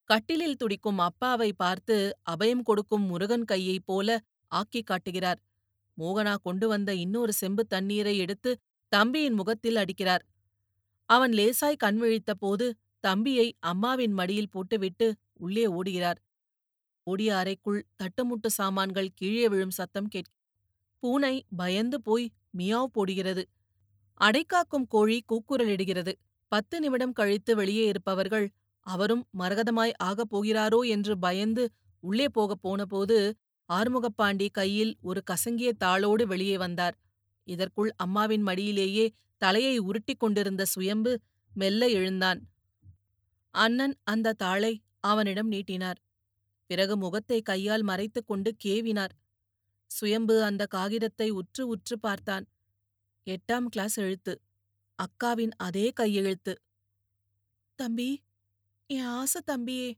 கட்டிலில் 0.05 0.57
துடிக்கும் 0.57 0.99
அப்பாவை 0.99 1.53
பார்த்து 1.53 2.17
அபயம் 2.31 2.63
கொடுக்கும் 2.63 3.03
முருகன் 3.03 3.45
கையைப் 3.45 3.87
போல 3.87 4.21
ஆக்கிக் 4.49 4.87
காட்டுகிறார். 4.87 5.41
மோகனா 5.99 6.37
கொண்டு 6.43 6.69
வந்த 6.69 6.95
இன்னொரு 6.95 7.33
செம்பு 7.33 7.67
தண்ணீரை 7.67 8.19
எடுத்து 8.19 8.59
தம்பியின் 8.89 9.33
முகத்தில் 9.33 9.77
அடிக்கிறார். 9.77 10.25
அவன் 11.11 11.33
லேசாய் 11.33 11.77
கண் 11.77 12.01
போது 12.39 12.75
தம்பியை 13.01 13.55
அம்மாவின் 13.61 14.13
மடியில் 14.13 14.51
போட்டுவிட்டு 14.51 15.15
உள்ளே 15.33 15.67
ஓடுகிறார். 15.67 16.19
ஓடிய 17.07 17.37
அறைக்குள் 17.37 17.87
தட்டுமுட்டு 17.97 18.47
சாமான்கள் 18.47 19.11
கீழே 19.15 19.49
விழும் 19.49 19.71
சத்தம் 19.71 20.09
கேட்க 20.09 20.31
பூனை 20.99 21.45
பயந்து 21.57 22.01
போய் 22.03 22.31
மியாவ் 22.59 22.93
போடுகிறது. 22.93 23.43
அடைக்காக்கும் 24.21 24.87
கோழி 24.89 25.25
கூக்குரலிடுகிறது. 25.29 26.13
பத்து 26.49 26.81
நிமிடம் 26.81 27.13
கழித்து 27.13 27.57
வெளியே 27.57 27.87
இருப்பவர்கள் 27.87 28.51
அவரும் 28.81 29.25
மரகதமாய் 29.39 29.93
ஆகப் 30.05 30.31
போகிறாரோ? 30.31 30.89
என்று 30.89 31.19
பயந்து 31.19 31.71
உள்ளே 32.01 32.29
போகப் 32.29 32.63
போனபோது 32.63 33.35
ஆறுமுகப்பாண்டி 33.69 34.49
கையில் 34.51 34.97
ஒரு 35.01 35.23
கசங்கிய 35.31 35.73
தாளோடு 35.85 36.23
வெளியே 36.23 36.59
வந்தார். 36.59 36.97
இதற்குள் 37.45 37.91
அம்மாவின் 37.97 38.47
மடியிலேயே 38.47 39.07
தலையை 39.45 39.77
உருட்டிக் 39.79 40.21
கொண்டிருந்த 40.21 40.63
சுயம்பு 40.65 41.13
மெல்ல 41.55 41.89
எழுந்தான். 41.89 42.41
அண்ணன் 43.55 43.95
அந்த 44.05 44.33
தாளை 44.33 44.73
அவனிடம் 45.01 45.49
நீட்டினார். 45.49 45.99
பிறகு 46.71 46.95
முகத்தை 46.97 47.39
கையால் 47.43 47.83
மறைத்துக் 47.83 48.27
கொண்டு 48.27 48.51
கேவினார். 48.65 49.15
சுயம்பு 49.91 50.43
அந்த 50.43 50.63
காகிதத்தை 50.67 51.29
உற்று 51.31 51.63
உற்று 51.67 51.97
பார்த்தான். 51.99 52.47
எட்டாம் 53.27 53.67
கிளாஸ் 53.67 53.97
எழுத்து. 53.99 54.35
அக்காவின் 54.99 55.55
அதே 55.59 55.87
கையெழுத்து. 55.91 56.55
தம்பி 57.79 58.11
என் 58.91 59.11
ஆசை 59.19 59.41
தம்பியே 59.47 59.89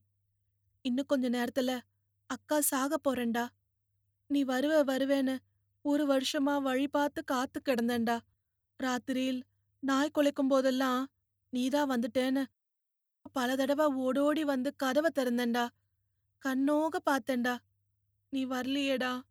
இன்னும் 0.84 1.06
கொஞ்ச 1.06 1.30
நேரத்துல 1.30 1.70
அக்கா 2.30 2.58
சாக 2.60 2.96
போறேன்டா. 2.98 3.44
நீ 4.30 4.40
வருவ 4.44 4.74
வருவேன்னு 4.86 5.36
ஒரு 5.84 6.04
வருஷமா 6.06 6.54
வழி 6.62 6.88
பார்த்து 6.88 7.24
காத்து 7.24 7.58
கிடந்தேன்டா. 7.64 8.16
ராத்திரியில் 8.82 9.42
நாய் 9.82 10.14
குலைக்கும் 10.14 10.48
போதெல்லாம் 10.48 11.06
நீதான் 11.52 11.90
வந்துட்டேன்னு 11.90 12.44
பல 13.32 13.56
தடவை 13.56 13.86
ஓடோடி 13.86 14.44
வந்து 14.44 14.76
கதவை 14.76 15.10
திறந்தேன்டா. 15.14 15.68
கண்ணோக 16.44 16.96
பார்த்தேன்டா. 17.10 17.54
நீ 18.30 18.46
வரலையேடா. 18.46 19.22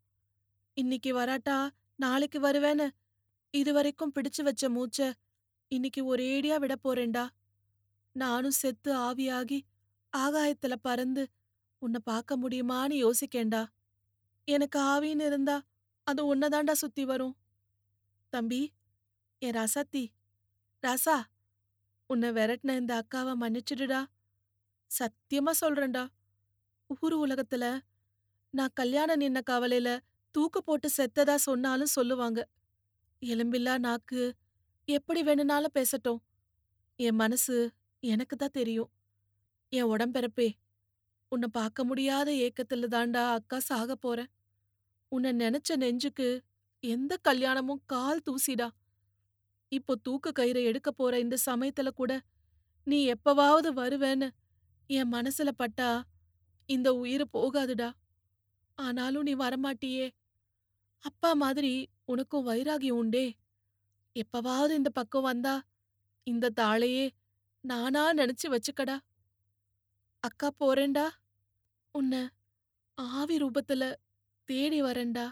இன்னைக்கு 0.73 1.11
வராட்டா? 1.17 1.69
நாளைக்கு 1.95 2.39
வருவேன்னு 2.39 2.87
இதுவரைக்கும் 3.53 4.13
பிடிச்சு 4.15 4.41
வச்ச 4.43 4.69
மூச்ச 4.69 5.13
இன்னைக்கு 5.67 6.15
ஒரேடியா 6.15 6.55
விட 6.55 6.75
போறேன்டா. 6.83 7.29
நானும் 8.15 8.57
செத்து 8.61 8.91
ஆவியாகி 8.95 9.59
ஆகாயத்துல 10.17 10.75
பறந்து 10.81 11.23
உன்னை 11.81 11.99
பார்க்க 12.03 12.37
முடியுமான்னு 12.37 12.95
யோசிக்கேண்டா 13.03 13.65
எனக்கு 14.47 14.79
ஆவின்னு 14.79 15.25
இருந்தா 15.25 15.61
அது 16.03 16.35
உன்னதாண்டா 16.35 16.71
சுத்தி 16.71 17.05
வரும். 17.05 17.35
தம்பி 18.33 18.61
என் 19.42 19.56
ராசாத்தி 19.56 20.04
ராசா 20.84 21.15
உன்னை 22.10 22.30
விரட்டின 22.30 22.75
இந்த 22.77 23.04
அக்காவை 23.04 23.34
மன்னிச்சிடுடா. 23.42 24.06
சத்தியமா 24.92 25.51
சொல்றேன்டா. 25.62 26.04
ஊர் 26.88 27.15
உலகத்துல 27.15 27.80
நான் 28.54 28.74
கல்யாணம் 28.74 29.20
நின்ன 29.20 29.39
கவலையில 29.50 29.89
தூக்கு 30.32 30.63
போட்டு 30.63 30.89
செத்ததா 30.98 31.36
சொன்னாலும் 31.36 31.96
சொல்லுவாங்க. 31.98 32.39
எலும்பில்லா 33.22 33.77
நாக்கு 33.77 34.36
எப்படி 34.86 35.24
வேணும்னாலும் 35.24 35.75
பேசட்டும். 35.75 36.22
என் 36.96 37.15
மனசு 37.15 37.72
எனக்கு 38.00 38.36
தான் 38.36 38.56
தெரியும். 38.60 38.89
என் 39.70 39.92
உடம்பிறப்பே 39.92 40.50
உன்னை 41.32 41.48
பார்க்க 41.51 41.84
முடியாத 41.84 42.32
ஏக்கத்துல 42.32 42.89
தாண்டா 42.89 43.24
அக்கா 43.32 43.60
சாக 43.60 43.96
போறேன். 43.96 44.32
உன்னை 45.12 45.32
நினைச்ச 45.32 45.75
நெஞ்சுக்கு 45.75 46.27
எந்த 46.80 47.18
கல்யாணமும் 47.18 47.84
கால் 47.86 48.25
தூசிடா. 48.30 48.68
இப்போ 49.75 49.94
தூக்க 49.96 50.32
கயிறை 50.32 50.63
எடுக்க 50.63 50.89
போற 50.91 51.13
இந்த 51.20 51.36
சமயத்துல 51.46 51.89
கூட 51.89 52.12
நீ 52.88 53.00
எப்பவாவது 53.12 53.70
வருவேன்னு 53.82 54.27
என் 54.89 55.12
மனசுல 55.13 55.50
பட்டா 55.55 55.89
இந்த 56.70 56.89
உயிர் 56.94 57.25
போகாதுடா. 57.34 57.89
ஆனாலும் 58.77 59.24
நீ 59.24 59.34
வரமாட்டியே. 59.36 60.05
அப்பா 61.00 61.34
மாதிரி 61.34 61.74
உனக்கும் 62.05 62.48
வைராகியம் 62.48 63.00
உண்டே. 63.01 63.25
எப்பவாவது 64.15 64.72
இந்த 64.72 64.89
பக்கம் 64.89 65.27
வந்தா 65.29 65.55
இந்த 66.27 66.53
தாளையே 66.62 67.05
நானா 67.63 68.03
நினைச்சு 68.13 68.48
வச்சுக்கடா. 68.48 68.96
அக்கா 70.24 70.50
போறேன்டா. 70.60 71.08
உன்னை 71.91 72.22
ஆவி 72.98 73.36
ரூபத்துல 73.38 73.84
தேடி 74.50 74.79
வரேன்டா. 74.82 75.25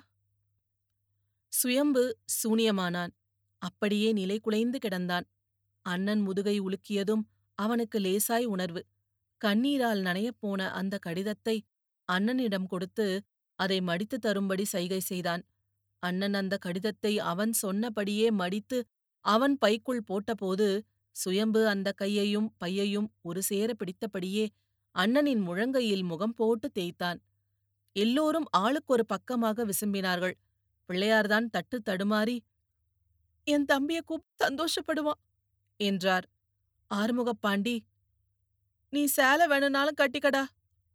சுயம்பு 1.53 2.03
சூனியமானான். 2.39 3.13
அப்படியே 3.63 4.09
நிலை 4.11 4.37
குலைந்து 4.39 4.77
கிடந்தான். 4.85 5.25
அண்ணன் 5.85 6.21
முதுகை 6.21 6.55
உலுக்கியதும் 6.59 7.23
அவனுக்கு 7.59 7.97
லேசாய் 7.99 8.45
உணர்வு. 8.45 8.81
கண்ணீரால் 9.41 10.01
நனையப்போன 10.01 10.61
அந்த 10.71 10.95
கடிதத்தை 10.97 11.55
அண்ணனிடம் 12.09 12.67
கொடுத்து 12.67 13.07
அதை 13.59 13.77
மடித்து 13.81 14.17
தரும்படி 14.19 14.65
சைகை 14.65 14.99
செய்தான். 14.99 15.43
அண்ணன் 16.03 16.33
அந்த 16.33 16.55
கடிதத்தை 16.57 17.13
அவன் 17.31 17.53
சொன்னபடியே 17.53 18.27
மடித்து 18.31 18.79
அவன் 19.25 19.55
பைக்குள் 19.57 20.07
போட்டபோது 20.07 20.67
சுயம்பு 21.15 21.61
அந்த 21.67 21.89
கையையும் 21.91 22.49
பையையும் 22.57 23.07
ஒரு 23.21 23.41
சேர 23.41 23.69
பிடித்தபடியே 23.73 24.45
அண்ணனின் 24.95 25.43
முழங்கையில் 25.47 26.03
முகம் 26.03 26.33
போட்டு 26.33 26.67
தேய்த்தான். 26.71 27.19
எல்லோரும் 27.95 28.47
ஆளுக்கொரு 28.57 29.03
பக்கமாக 29.07 29.65
விசும்பினார்கள். 29.65 30.35
பிள்ளையார்தான் 30.89 31.47
தட்டு 31.49 31.77
தடுமாறி 31.85 32.35
என் 33.47 33.65
தம்பிய 33.65 33.99
கூப் 34.01 34.27
சந்தோஷப்படுவான் 34.43 35.21
என்றார். 35.79 36.25
ஆறுமுகப்பாண்டி 36.91 37.75
நீ 38.93 39.01
சேலை 39.09 39.45
வேணும்னாலும் 39.47 39.99
கட்டிக்கடா. 40.01 40.43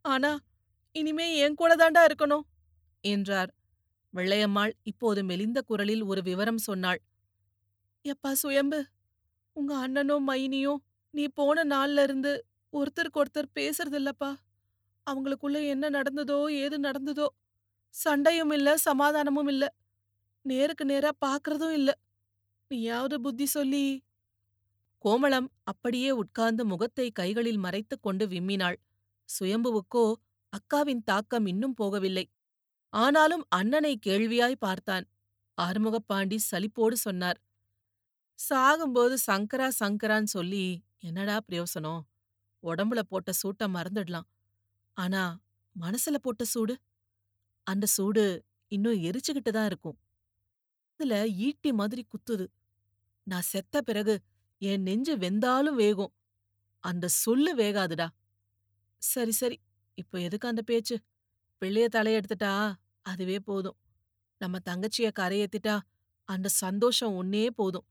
ஆனா 0.04 0.30
இனிமே 0.96 1.26
என் 1.38 1.54
கூட 1.54 1.72
தாண்டா 1.76 2.02
இருக்கணும் 2.08 2.44
என்றார். 3.04 3.50
வெள்ளையம்மாள் 4.14 4.72
இப்போது 4.82 5.20
மெலிந்த 5.24 5.58
குரலில் 5.62 6.04
ஒரு 6.04 6.20
விவரம் 6.22 6.60
சொன்னாள். 6.60 7.00
எப்பா 8.04 8.30
சுயம்பு 8.34 8.80
உங்க 9.56 9.72
அண்ணனும் 9.76 10.28
மைனியும் 10.28 10.80
நீ 11.14 11.24
போன 11.34 11.64
நாள்ல 11.64 12.02
இருந்து 12.02 12.32
ஒருத்தருக்கு 12.72 13.20
ஒருத்தர் 13.22 13.54
பேசுறதில்லப்பா. 13.56 14.30
அவங்களுக்குள்ள 15.06 15.58
என்ன 15.68 15.86
நடந்ததோ 15.90 16.38
ஏது 16.64 16.78
நடந்ததோ 16.80 17.26
சண்டையும் 17.94 18.52
இல்ல 18.52 18.68
சமாதானமும் 18.78 19.48
இல்ல. 19.48 19.64
நேருக்கு 20.44 20.84
நேரா 20.84 21.10
பாக்குறதும் 21.26 21.76
இல்ல. 21.78 21.90
நீயாவது 22.70 23.20
புத்தி 23.20 23.46
சொல்லி 23.46 23.84
கோமளம் 25.04 25.48
அப்படியே 25.62 26.10
உட்கார்ந்து 26.10 26.64
முகத்தை 26.64 27.10
கைகளில் 27.10 27.58
மறைத்துக் 27.58 28.02
கொண்டு 28.02 28.26
விம்மினாள். 28.26 28.78
சுயம்புவுக்கோ 29.28 30.04
அக்காவின் 30.52 31.02
தாக்கம் 31.04 31.46
இன்னும் 31.46 31.74
போகவில்லை. 31.80 32.24
ஆனாலும் 32.92 33.44
அண்ணனை 33.48 33.98
கேள்வியாய் 34.06 34.56
பார்த்தான். 34.58 35.06
ஆறுமுகப்பாண்டி 35.58 36.38
சலிப்போடு 36.50 36.96
சொன்னார். 36.98 37.38
சாகும்போது 38.38 39.14
சங்கரா 39.26 39.68
சங்கரான்னு 39.80 40.30
சொல்லி 40.30 40.64
என்னடா 40.98 41.36
பிரயோசனம்? 41.48 42.02
உடம்புல 42.62 43.00
போட்ட 43.02 43.32
சூட்ட 43.42 43.64
மறந்துடலாம். 43.68 44.28
ஆனா 44.96 45.22
மனசுல 45.76 46.16
போட்ட 46.16 46.44
சூடு? 46.44 46.74
அந்த 47.66 47.86
சூடு 47.86 48.24
இன்னும் 48.72 49.02
எரிச்சுக்கிட்டு 49.02 49.50
தான் 49.50 49.66
இருக்கும். 49.66 49.98
அதுல 51.00 51.16
ஈட்டி 51.38 51.72
மாதிரி 51.72 52.02
குத்துது. 52.04 52.46
நான் 53.28 53.40
செத்த 53.42 53.82
பிறகு 53.82 54.20
என் 54.58 54.82
நெஞ்சு 54.82 55.16
வெந்தாலும் 55.16 55.78
வேகும். 55.78 56.12
அந்த 56.84 57.08
சொல்லு 57.08 57.56
வேகாதுடா. 57.56 58.08
சரி 59.02 59.30
சரி. 59.30 59.60
இப்போ 59.94 60.20
எதுக்கு 60.20 60.48
அந்த 60.48 60.62
பேச்சு? 60.62 60.96
பிள்ளைய 61.60 61.86
தலையெடுத்துட்டா 61.96 62.74
அதுவே 63.02 63.38
போதும். 63.38 63.76
நம்ம 64.38 64.58
தங்கச்சிய 64.70 65.10
கரையேத்திட்டா 65.20 65.80
அந்த 66.24 66.48
சந்தோஷம் 66.48 67.14
ஒன்னே 67.22 67.46
போதும். 67.50 67.86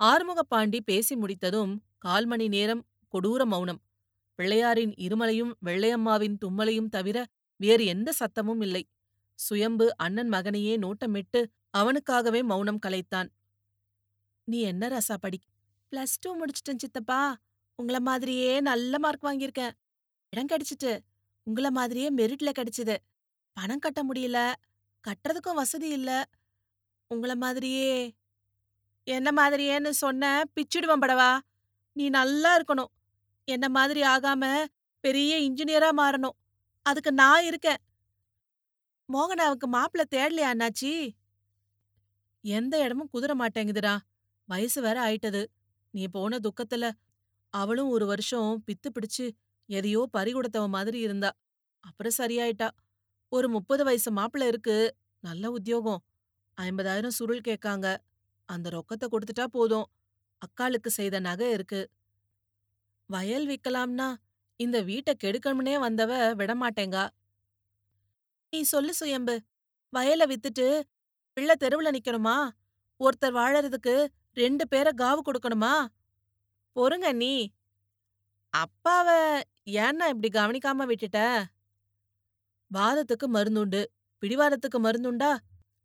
ஆறுமுகப்பாண்டி 0.00 0.80
பேசி 0.84 1.16
முடித்ததும் 1.16 1.72
கால் 1.98 2.26
மணி 2.26 2.48
நேரம் 2.48 2.82
கொடூர 3.14 3.44
மௌனம். 3.44 3.80
பிள்ளையாரின் 4.38 4.94
இருமலையும் 4.98 5.52
வெள்ளையம்மாவின் 5.64 6.36
தும்மலையும் 6.44 6.88
தவிர 6.88 7.26
வேறு 7.56 7.84
எந்த 7.84 8.12
சத்தமும் 8.12 8.62
இல்லை. 8.62 8.84
சுயம்பு 9.38 9.96
அண்ணன் 9.96 10.28
மகனையே 10.28 10.74
நோட்டமிட்டு 10.78 11.40
அவனுக்காகவே 11.70 12.42
மௌனம் 12.42 12.82
கலைத்தான். 12.86 13.28
நீ 14.44 14.60
என்ன 14.60 14.88
ரசா 14.88 15.14
படி? 15.20 15.40
பிளஸ் 15.90 16.14
டூ 16.20 16.36
முடிச்சிட்டேன் 16.38 16.78
சித்தப்பா. 16.78 17.36
உங்கள 17.82 18.00
மாதிரியே 18.00 18.60
நல்ல 18.60 18.98
மார்க் 18.98 19.24
வாங்கியிருக்கேன். 19.24 19.70
இடம் 20.30 20.46
கிடைச்சிட்டு 20.46 21.00
உங்கள 21.46 21.70
மாதிரியே 21.70 22.10
மெரிட்ல 22.10 22.50
கிடைச்சது. 22.58 22.96
பணம் 23.52 23.78
கட்ட 23.78 24.04
முடியல. 24.04 24.54
கட்டுறதுக்கும் 25.04 25.54
வசதி 25.54 25.88
இல்ல. 25.88 26.28
உங்கள 27.14 27.36
மாதிரியே 27.36 28.14
என்ன 29.04 29.30
மாதிரியேன்னு 29.30 29.90
சொன்ன 29.90 30.44
பிச்சிடுவேன் 30.54 31.02
படவா. 31.02 31.38
நீ 31.92 32.08
நல்லா 32.08 32.58
இருக்கணும். 32.58 32.92
என்ன 33.44 33.68
மாதிரி 33.68 34.02
ஆகாம 34.02 34.64
பெரிய 35.00 35.40
இன்ஜினியரா 35.40 35.90
மாறணும். 35.96 36.36
அதுக்கு 36.82 37.12
நான் 37.12 37.44
இருக்கேன். 37.44 37.80
மோகனாவுக்கு 39.12 39.66
மாப்பிள்ள 39.72 40.02
தேடலையா 40.10 40.50
அண்ணாச்சி? 40.54 40.92
எந்த 42.40 42.78
இடமும் 42.78 43.10
குதிர 43.12 43.34
மாட்டேங்குதுடா. 43.34 43.98
வயசு 44.52 44.78
வேற 44.82 44.96
ஆயிட்டது. 45.08 45.42
நீ 45.94 46.04
போன 46.08 46.38
துக்கத்துல 46.38 46.84
அவளும் 47.54 47.90
ஒரு 47.90 48.06
வருஷம் 48.06 48.50
பித்து 48.66 48.88
பிடிச்சு 48.90 49.26
எதையோ 49.68 50.02
பறிகொடுத்தவ 50.16 50.66
மாதிரி 50.68 50.98
இருந்தா. 50.98 51.30
அப்புறம் 51.84 52.16
சரியாயிட்டா. 52.18 52.68
ஒரு 53.32 53.46
முப்பது 53.48 53.82
வயசு 53.84 54.08
மாப்பிள்ள 54.12 54.46
இருக்கு. 54.46 54.76
நல்ல 55.24 55.44
உத்தியோகம். 55.50 56.00
ஐம்பதாயிரம் 56.58 57.16
சுருள் 57.18 57.46
கேக்காங்க 57.48 57.86
அந்த 58.48 58.68
ரொக்கத்தை 58.70 59.06
கொடுத்துட்டா 59.06 59.46
போதும். 59.50 59.86
அக்காளுக்கு 60.42 60.90
செய்த 60.90 61.16
நகை 61.20 61.48
இருக்கு. 61.50 61.80
வயல் 63.10 63.46
விக்கலாம்னா 63.46 64.08
இந்த 64.60 64.78
வீட்டை 64.80 65.12
கெடுக்கணும்னே 65.24 65.74
வந்தவ 65.84 66.12
விடமாட்டேங்கா. 66.40 67.04
நீ 68.52 68.60
சொல்லு 68.62 68.92
சுயம்பு. 68.94 69.34
வயலை 69.92 70.26
வித்துட்டு 70.26 70.66
பிள்ளை 71.36 71.54
தெருவுல 71.60 71.90
நிக்கணுமா? 71.96 72.36
ஒருத்தர் 73.00 73.36
வாழறதுக்கு 73.38 73.94
ரெண்டு 74.36 74.64
பேரை 74.68 74.92
காவு 74.96 75.20
கொடுக்கணுமா 75.26 75.72
பொறுங்க 76.76 77.08
நீ 77.12 77.32
அப்பாவ 78.54 79.08
ஏன்னா 79.80 80.04
இப்படி 80.12 80.28
கவனிக்காம 80.38 80.86
விட்டுட்ட 80.90 81.18
வாதத்துக்கு 82.70 83.26
மருந்துண்டு 83.28 83.80
பிடிவாதத்துக்கு 84.22 84.78
மருந்துண்டா 84.78 85.30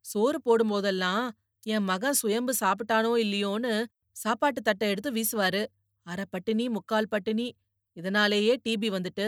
சோறு 0.06 0.40
போடும்போதெல்லாம் 0.46 1.26
என் 1.64 1.84
மகன் 1.84 2.14
சுயம்பு 2.14 2.54
சாப்பிட்டானோ 2.60 3.12
இல்லையோன்னு 3.24 3.74
சாப்பாட்டு 4.16 4.62
தட்டை 4.62 4.86
எடுத்து 4.90 5.10
வீசுவாரு 5.12 5.64
அரை 6.06 6.26
பட்டினி 6.30 6.66
முக்கால் 6.70 7.10
பட்டினி 7.10 7.48
இதனாலேயே 7.98 8.54
டிபி 8.66 8.90
வந்துட்டு 8.90 9.26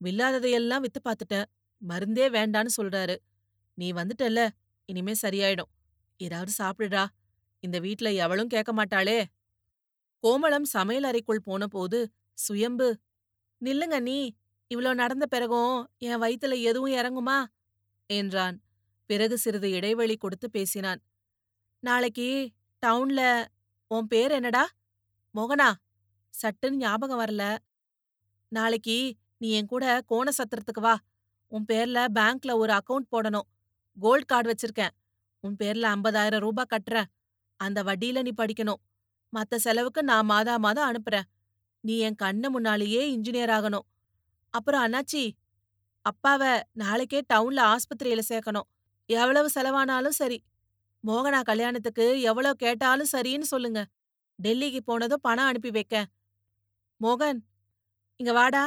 வில்லாததையெல்லாம் 0.00 0.84
வித்து 0.84 1.00
பார்த்துட்டேன். 1.08 1.46
மருந்தே 1.82 2.26
வேண்டான்னு 2.36 2.72
சொல்றாரு. 2.76 3.16
நீ 3.78 3.92
வந்துட்டல்ல, 3.92 4.40
இனிமே 4.88 5.14
சரியாயிடும். 5.22 5.70
ஏதாவது 6.20 6.52
சாப்பிடுடா. 6.58 7.04
இந்த 7.62 7.76
வீட்ல 7.78 8.08
எவளும் 8.20 8.52
கேட்க 8.54 8.70
மாட்டாளே. 8.72 9.18
கோமளம் 10.24 10.68
சமையல் 10.74 11.08
அறைக்குள் 11.10 11.46
போனபோது 11.46 11.98
சுயம்பு 12.38 12.88
நில்லுங்க 13.62 13.98
நீ 14.02 14.18
இவ்ளோ 14.70 14.90
நடந்த 14.94 15.24
பிறகும் 15.26 15.74
என் 16.02 16.22
வயித்துல 16.22 16.54
எதுவும் 16.62 16.94
இறங்குமா? 16.94 17.38
என்றான். 18.10 18.56
பிறகு 19.10 19.36
சிறிது 19.38 19.68
இடைவெளி 19.72 20.16
கொடுத்து 20.16 20.48
பேசினான். 20.50 21.00
நாளைக்கு 21.82 22.28
டவுன்ல 22.82 23.22
உன் 23.90 24.08
பேர் 24.08 24.32
என்னடா? 24.32 24.64
மோகனா. 25.34 25.68
சட்டுன்னு 26.34 26.82
ஞாபகம் 26.82 27.22
வரல. 27.22 27.44
நாளைக்கு 28.52 28.98
நீ 29.38 29.48
என் 29.50 29.66
கூட 29.66 29.84
கோண 30.06 30.28
சத்திரத்துக்கு 30.38 30.82
வா. 30.82 30.94
உன் 31.52 31.66
பேர்ல 31.68 31.98
பேங்க்ல 32.12 32.52
ஒரு 32.58 32.72
அக்கவுண்ட் 32.72 33.10
போடணும். 33.12 33.48
கோல்ட் 33.96 34.30
கார்டு 34.32 34.50
வச்சிருக்கேன். 34.52 34.94
உன் 35.44 35.56
பேர்ல 35.60 35.86
ஐம்பதாயிரம் 35.94 36.44
ரூபாய் 36.46 36.72
கட்டுறேன். 36.72 37.10
அந்த 37.60 37.82
வட்டியில 37.82 38.22
நீ 38.22 38.32
படிக்கணும். 38.36 38.80
மத்த 39.32 39.56
செலவுக்கு 39.56 40.02
நான் 40.02 40.26
மாதா 40.26 40.56
மாதம் 40.56 40.88
அனுப்புறேன். 40.90 41.26
நீ 41.84 41.98
என் 41.98 42.20
கண்ணு 42.22 42.48
முன்னாலேயே 42.48 43.02
இன்ஜினியர் 43.16 43.52
ஆகணும். 43.58 43.86
அப்புறம் 44.54 44.82
அண்ணாச்சி 44.86 45.22
அப்பாவ 46.04 46.42
நாளைக்கே 46.74 47.20
டவுன்ல 47.34 47.60
ஆஸ்பத்திரியில 47.72 48.22
சேர்க்கணும். 48.28 48.68
எவ்வளவு 49.08 49.48
செலவானாலும் 49.54 50.18
சரி. 50.20 50.38
மோகனா 51.04 51.40
கல்யாணத்துக்கு 51.42 52.06
எவ்வளவு 52.22 52.56
கேட்டாலும் 52.56 53.12
சரின்னு 53.12 53.48
சொல்லுங்க. 53.52 53.80
டெல்லிக்கு 54.38 54.80
போனதும் 54.84 55.22
பணம் 55.22 55.46
அனுப்பி 55.46 55.70
வைக்க 55.70 55.96
மோகன் 57.00 57.40
இங்க 58.20 58.32
வாடா. 58.32 58.64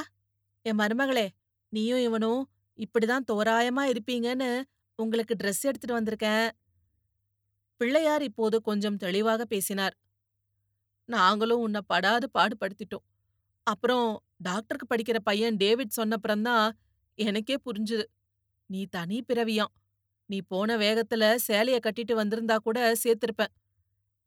என் 0.65 0.79
மருமகளே 0.79 1.27
நீயும் 1.73 1.99
இவனும் 1.99 2.41
இப்படிதான் 2.79 3.27
தோராயமா 3.32 3.84
இருப்பீங்கன்னு 3.91 4.49
உங்களுக்கு 4.99 5.34
ட்ரெஸ் 5.36 5.63
எடுத்துட்டு 5.63 5.97
வந்திருக்கேன். 5.99 6.47
பிள்ளையார் 7.84 8.24
இப்போது 8.24 8.62
கொஞ்சம் 8.62 8.98
தெளிவாக 8.98 9.46
பேசினார். 9.46 9.98
நாங்களும் 11.06 11.60
உன்னை 11.60 11.82
படாது 11.93 12.24
பாடுபடுத்திட்டோம். 12.34 13.06
அப்புறம் 13.63 14.24
டாக்டருக்கு 14.38 14.96
படிக்கிற 14.96 15.19
பையன் 15.24 15.56
டேவிட் 15.56 15.91
சொன்னப்புறம்தான் 15.98 16.72
எனக்கே 17.15 17.56
புரிஞ்சுது. 17.65 18.04
நீ 18.65 18.86
தனி 18.86 19.24
பிறவியாம். 19.34 19.74
நீ 20.26 20.41
போன 20.41 20.78
வேகத்துல 20.78 21.36
சேலைய 21.48 21.80
கட்டிட்டு 21.80 22.13
வந்திருந்தா 22.13 22.56
கூட 22.56 22.96
சேர்த்திருப்பேன். 23.04 23.54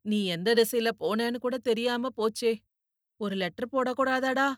நீ 0.03 0.25
எந்த 0.25 0.55
திசையில 0.55 0.91
போனேன்னு 1.01 1.37
கூட 1.37 1.59
தெரியாம 1.59 2.09
போச்சே. 2.17 2.59
ஒரு 3.17 3.37
லெட்டர் 3.37 3.69
போடக்கூடாதாடா? 3.73 4.53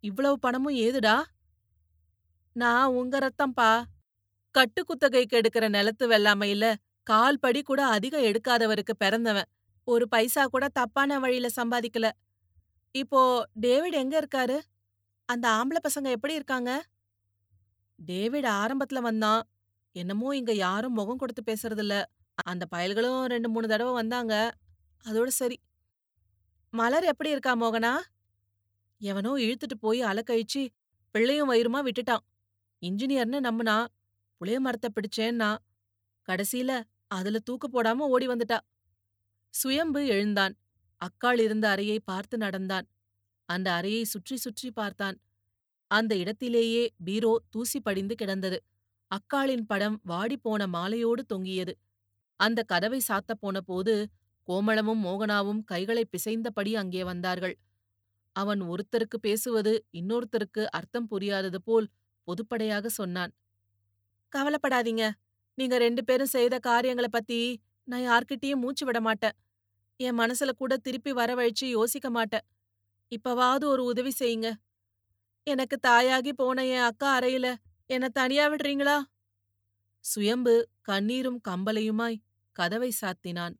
இவ்வளவு 0.00 0.38
பணமும் 0.38 0.74
ஏதுடா? 0.74 1.22
நான் 2.52 2.86
உங்க 2.86 3.18
ரத்தம்பா. 3.18 3.82
கட்டுக்குத்தகைக்கு 4.58 5.40
எடுக்கிற 5.40 5.68
நிலத்து 5.68 6.08
வெள்ளாமையில 6.08 6.74
கால் 7.08 7.38
படி 7.38 7.62
கூட 7.62 7.80
அதிகம் 7.86 8.20
எடுக்காதவருக்கு 8.20 8.94
பிறந்தவன். 8.98 9.48
ஒரு 9.84 10.08
பைசா 10.08 10.42
கூட 10.46 10.68
தப்பான 10.68 11.18
வழியில 11.18 11.48
சம்பாதிக்கல. 11.56 12.10
இப்போ 12.94 13.20
டேவிட் 13.54 13.92
எங்க 13.92 14.14
இருக்காரு? 14.20 14.56
அந்த 15.28 15.48
ஆம்பளை 15.48 15.80
பசங்க 15.86 16.08
எப்படி 16.10 16.34
இருக்காங்க? 16.34 16.70
டேவிட் 17.96 18.44
ஆரம்பத்துல 18.44 18.98
வந்தான். 18.98 19.42
என்னமோ 19.92 20.36
இங்க 20.36 20.52
யாரும் 20.52 20.92
முகம் 20.92 21.16
கொடுத்து 21.16 21.42
பேசுறதில்ல. 21.50 22.04
அந்த 22.44 22.64
பயல்களும் 22.76 23.24
ரெண்டு 23.24 23.48
மூணு 23.48 23.68
தடவை 23.68 23.92
வந்தாங்க. 23.92 24.34
அதோட 25.04 25.26
சரி. 25.26 25.58
மலர் 26.72 27.04
எப்படி 27.04 27.30
இருக்கா 27.30 27.52
மோகனா? 27.56 27.92
எவனோ 29.00 29.32
இழுத்துட்டு 29.36 29.76
போய் 29.80 30.00
அலக்கழிச்சு 30.02 30.62
பிள்ளையும் 31.14 31.50
வயிறுமா 31.52 31.80
விட்டுட்டான். 31.88 32.24
இன்ஜினியர்னு 32.82 33.38
நம்புனா 33.48 33.76
புளிய 34.40 34.58
மரத்தை 34.60 34.90
பிடிச்சேன்னா 34.94 35.50
கடைசியில 36.28 36.72
அதுல 37.10 37.38
தூக்கு 37.38 37.68
போடாம 37.68 38.06
ஓடி 38.06 38.28
வந்துட்டா. 38.28 38.58
சுயம்பு 39.54 40.06
எழுந்தான். 40.06 40.54
அக்காள் 41.00 41.40
இருந்த 41.40 41.68
அறையை 41.68 42.00
பார்த்து 42.00 42.38
நடந்தான். 42.38 42.86
அந்த 43.48 43.72
அறையை 43.72 44.04
சுற்றி 44.04 44.36
சுற்றி 44.36 44.70
பார்த்தான். 44.70 45.20
அந்த 45.90 46.16
இடத்திலேயே 46.16 46.92
பீரோ 47.04 47.42
தூசி 47.50 47.80
படிந்து 47.80 48.14
கிடந்தது. 48.14 48.58
அக்காளின் 49.10 49.66
படம் 49.66 50.00
வாடிப்போன 50.08 50.66
மாலையோடு 50.66 51.24
தொங்கியது. 51.26 51.74
அந்த 52.36 52.62
கதவை 52.62 53.00
சாத்தப் 53.08 53.40
போன 53.40 53.60
போது 53.60 53.94
கோமளமும் 54.48 55.02
மோகனாவும் 55.04 55.64
கைகளை 55.64 56.04
பிசைந்தபடி 56.10 56.74
அங்கே 56.74 57.04
வந்தார்கள். 57.04 57.56
அவன் 58.32 58.60
ஒருத்தருக்கு 58.62 59.18
பேசுவது 59.20 59.72
இன்னொருத்தருக்கு 59.92 60.64
அர்த்தம் 60.70 61.08
புரியாதது 61.10 61.60
போல் 61.64 61.88
பொதுப்படையாக 62.28 62.86
சொன்னான். 62.86 63.32
கவலைப்படாதீங்க. 64.32 65.04
நீங்க 65.58 65.78
ரெண்டு 65.78 66.04
பேரும் 66.04 66.34
செய்த 66.36 66.58
காரியங்களை 66.58 67.08
பத்தி 67.12 67.60
நான் 67.84 68.06
யார்கிட்டயும் 68.08 68.62
மூச்சு 68.62 68.86
விட 68.86 69.00
மாட்டேன். 69.00 69.34
என் 69.96 70.18
மனசுல 70.18 70.50
கூட 70.56 70.76
திருப்பி 70.76 71.12
வரவழைச்சு 71.12 71.66
யோசிக்க 71.68 72.10
மாட்டேன். 72.10 72.44
இப்பவாவது 73.12 73.64
ஒரு 73.64 73.84
உதவி 73.84 74.12
செய்யுங்க. 74.18 74.52
எனக்கு 75.42 75.76
தாயாகி 75.86 76.32
போன 76.32 76.66
என் 76.66 76.80
அக்கா 76.80 77.18
அறையில 77.18 77.54
என்ன 77.86 78.08
தனியா 78.08 78.48
விடுறீங்களா? 78.48 79.02
சுயம்பு 80.04 80.68
கண்ணீரும் 80.88 81.40
கம்பலையுமாய் 81.48 82.18
கதவை 82.52 82.92
சாத்தினான். 83.00 83.54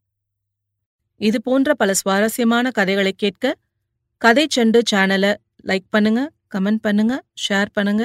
இது 1.17 1.43
போன்ற 1.43 1.75
பல 1.75 1.95
சுவாரஸ்யமான 1.95 2.71
கதைகளை 2.71 3.13
கேட்க 3.13 3.55
கதை 4.17 4.47
செண்டு 4.57 4.81
சேனலை 4.91 5.33
லைக் 5.65 5.89
பண்ணுங்க 5.91 6.21
கமெண்ட் 6.55 6.83
பண்ணுங்க 6.83 7.15
ஷேர் 7.49 7.71
பண்ணுங்க. 7.73 8.05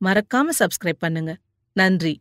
மறக்காம 0.00 0.54
சப்ஸ்கிரைப் 0.58 1.02
பண்ணுங்க. 1.04 1.36
நன்றி. 1.72 2.14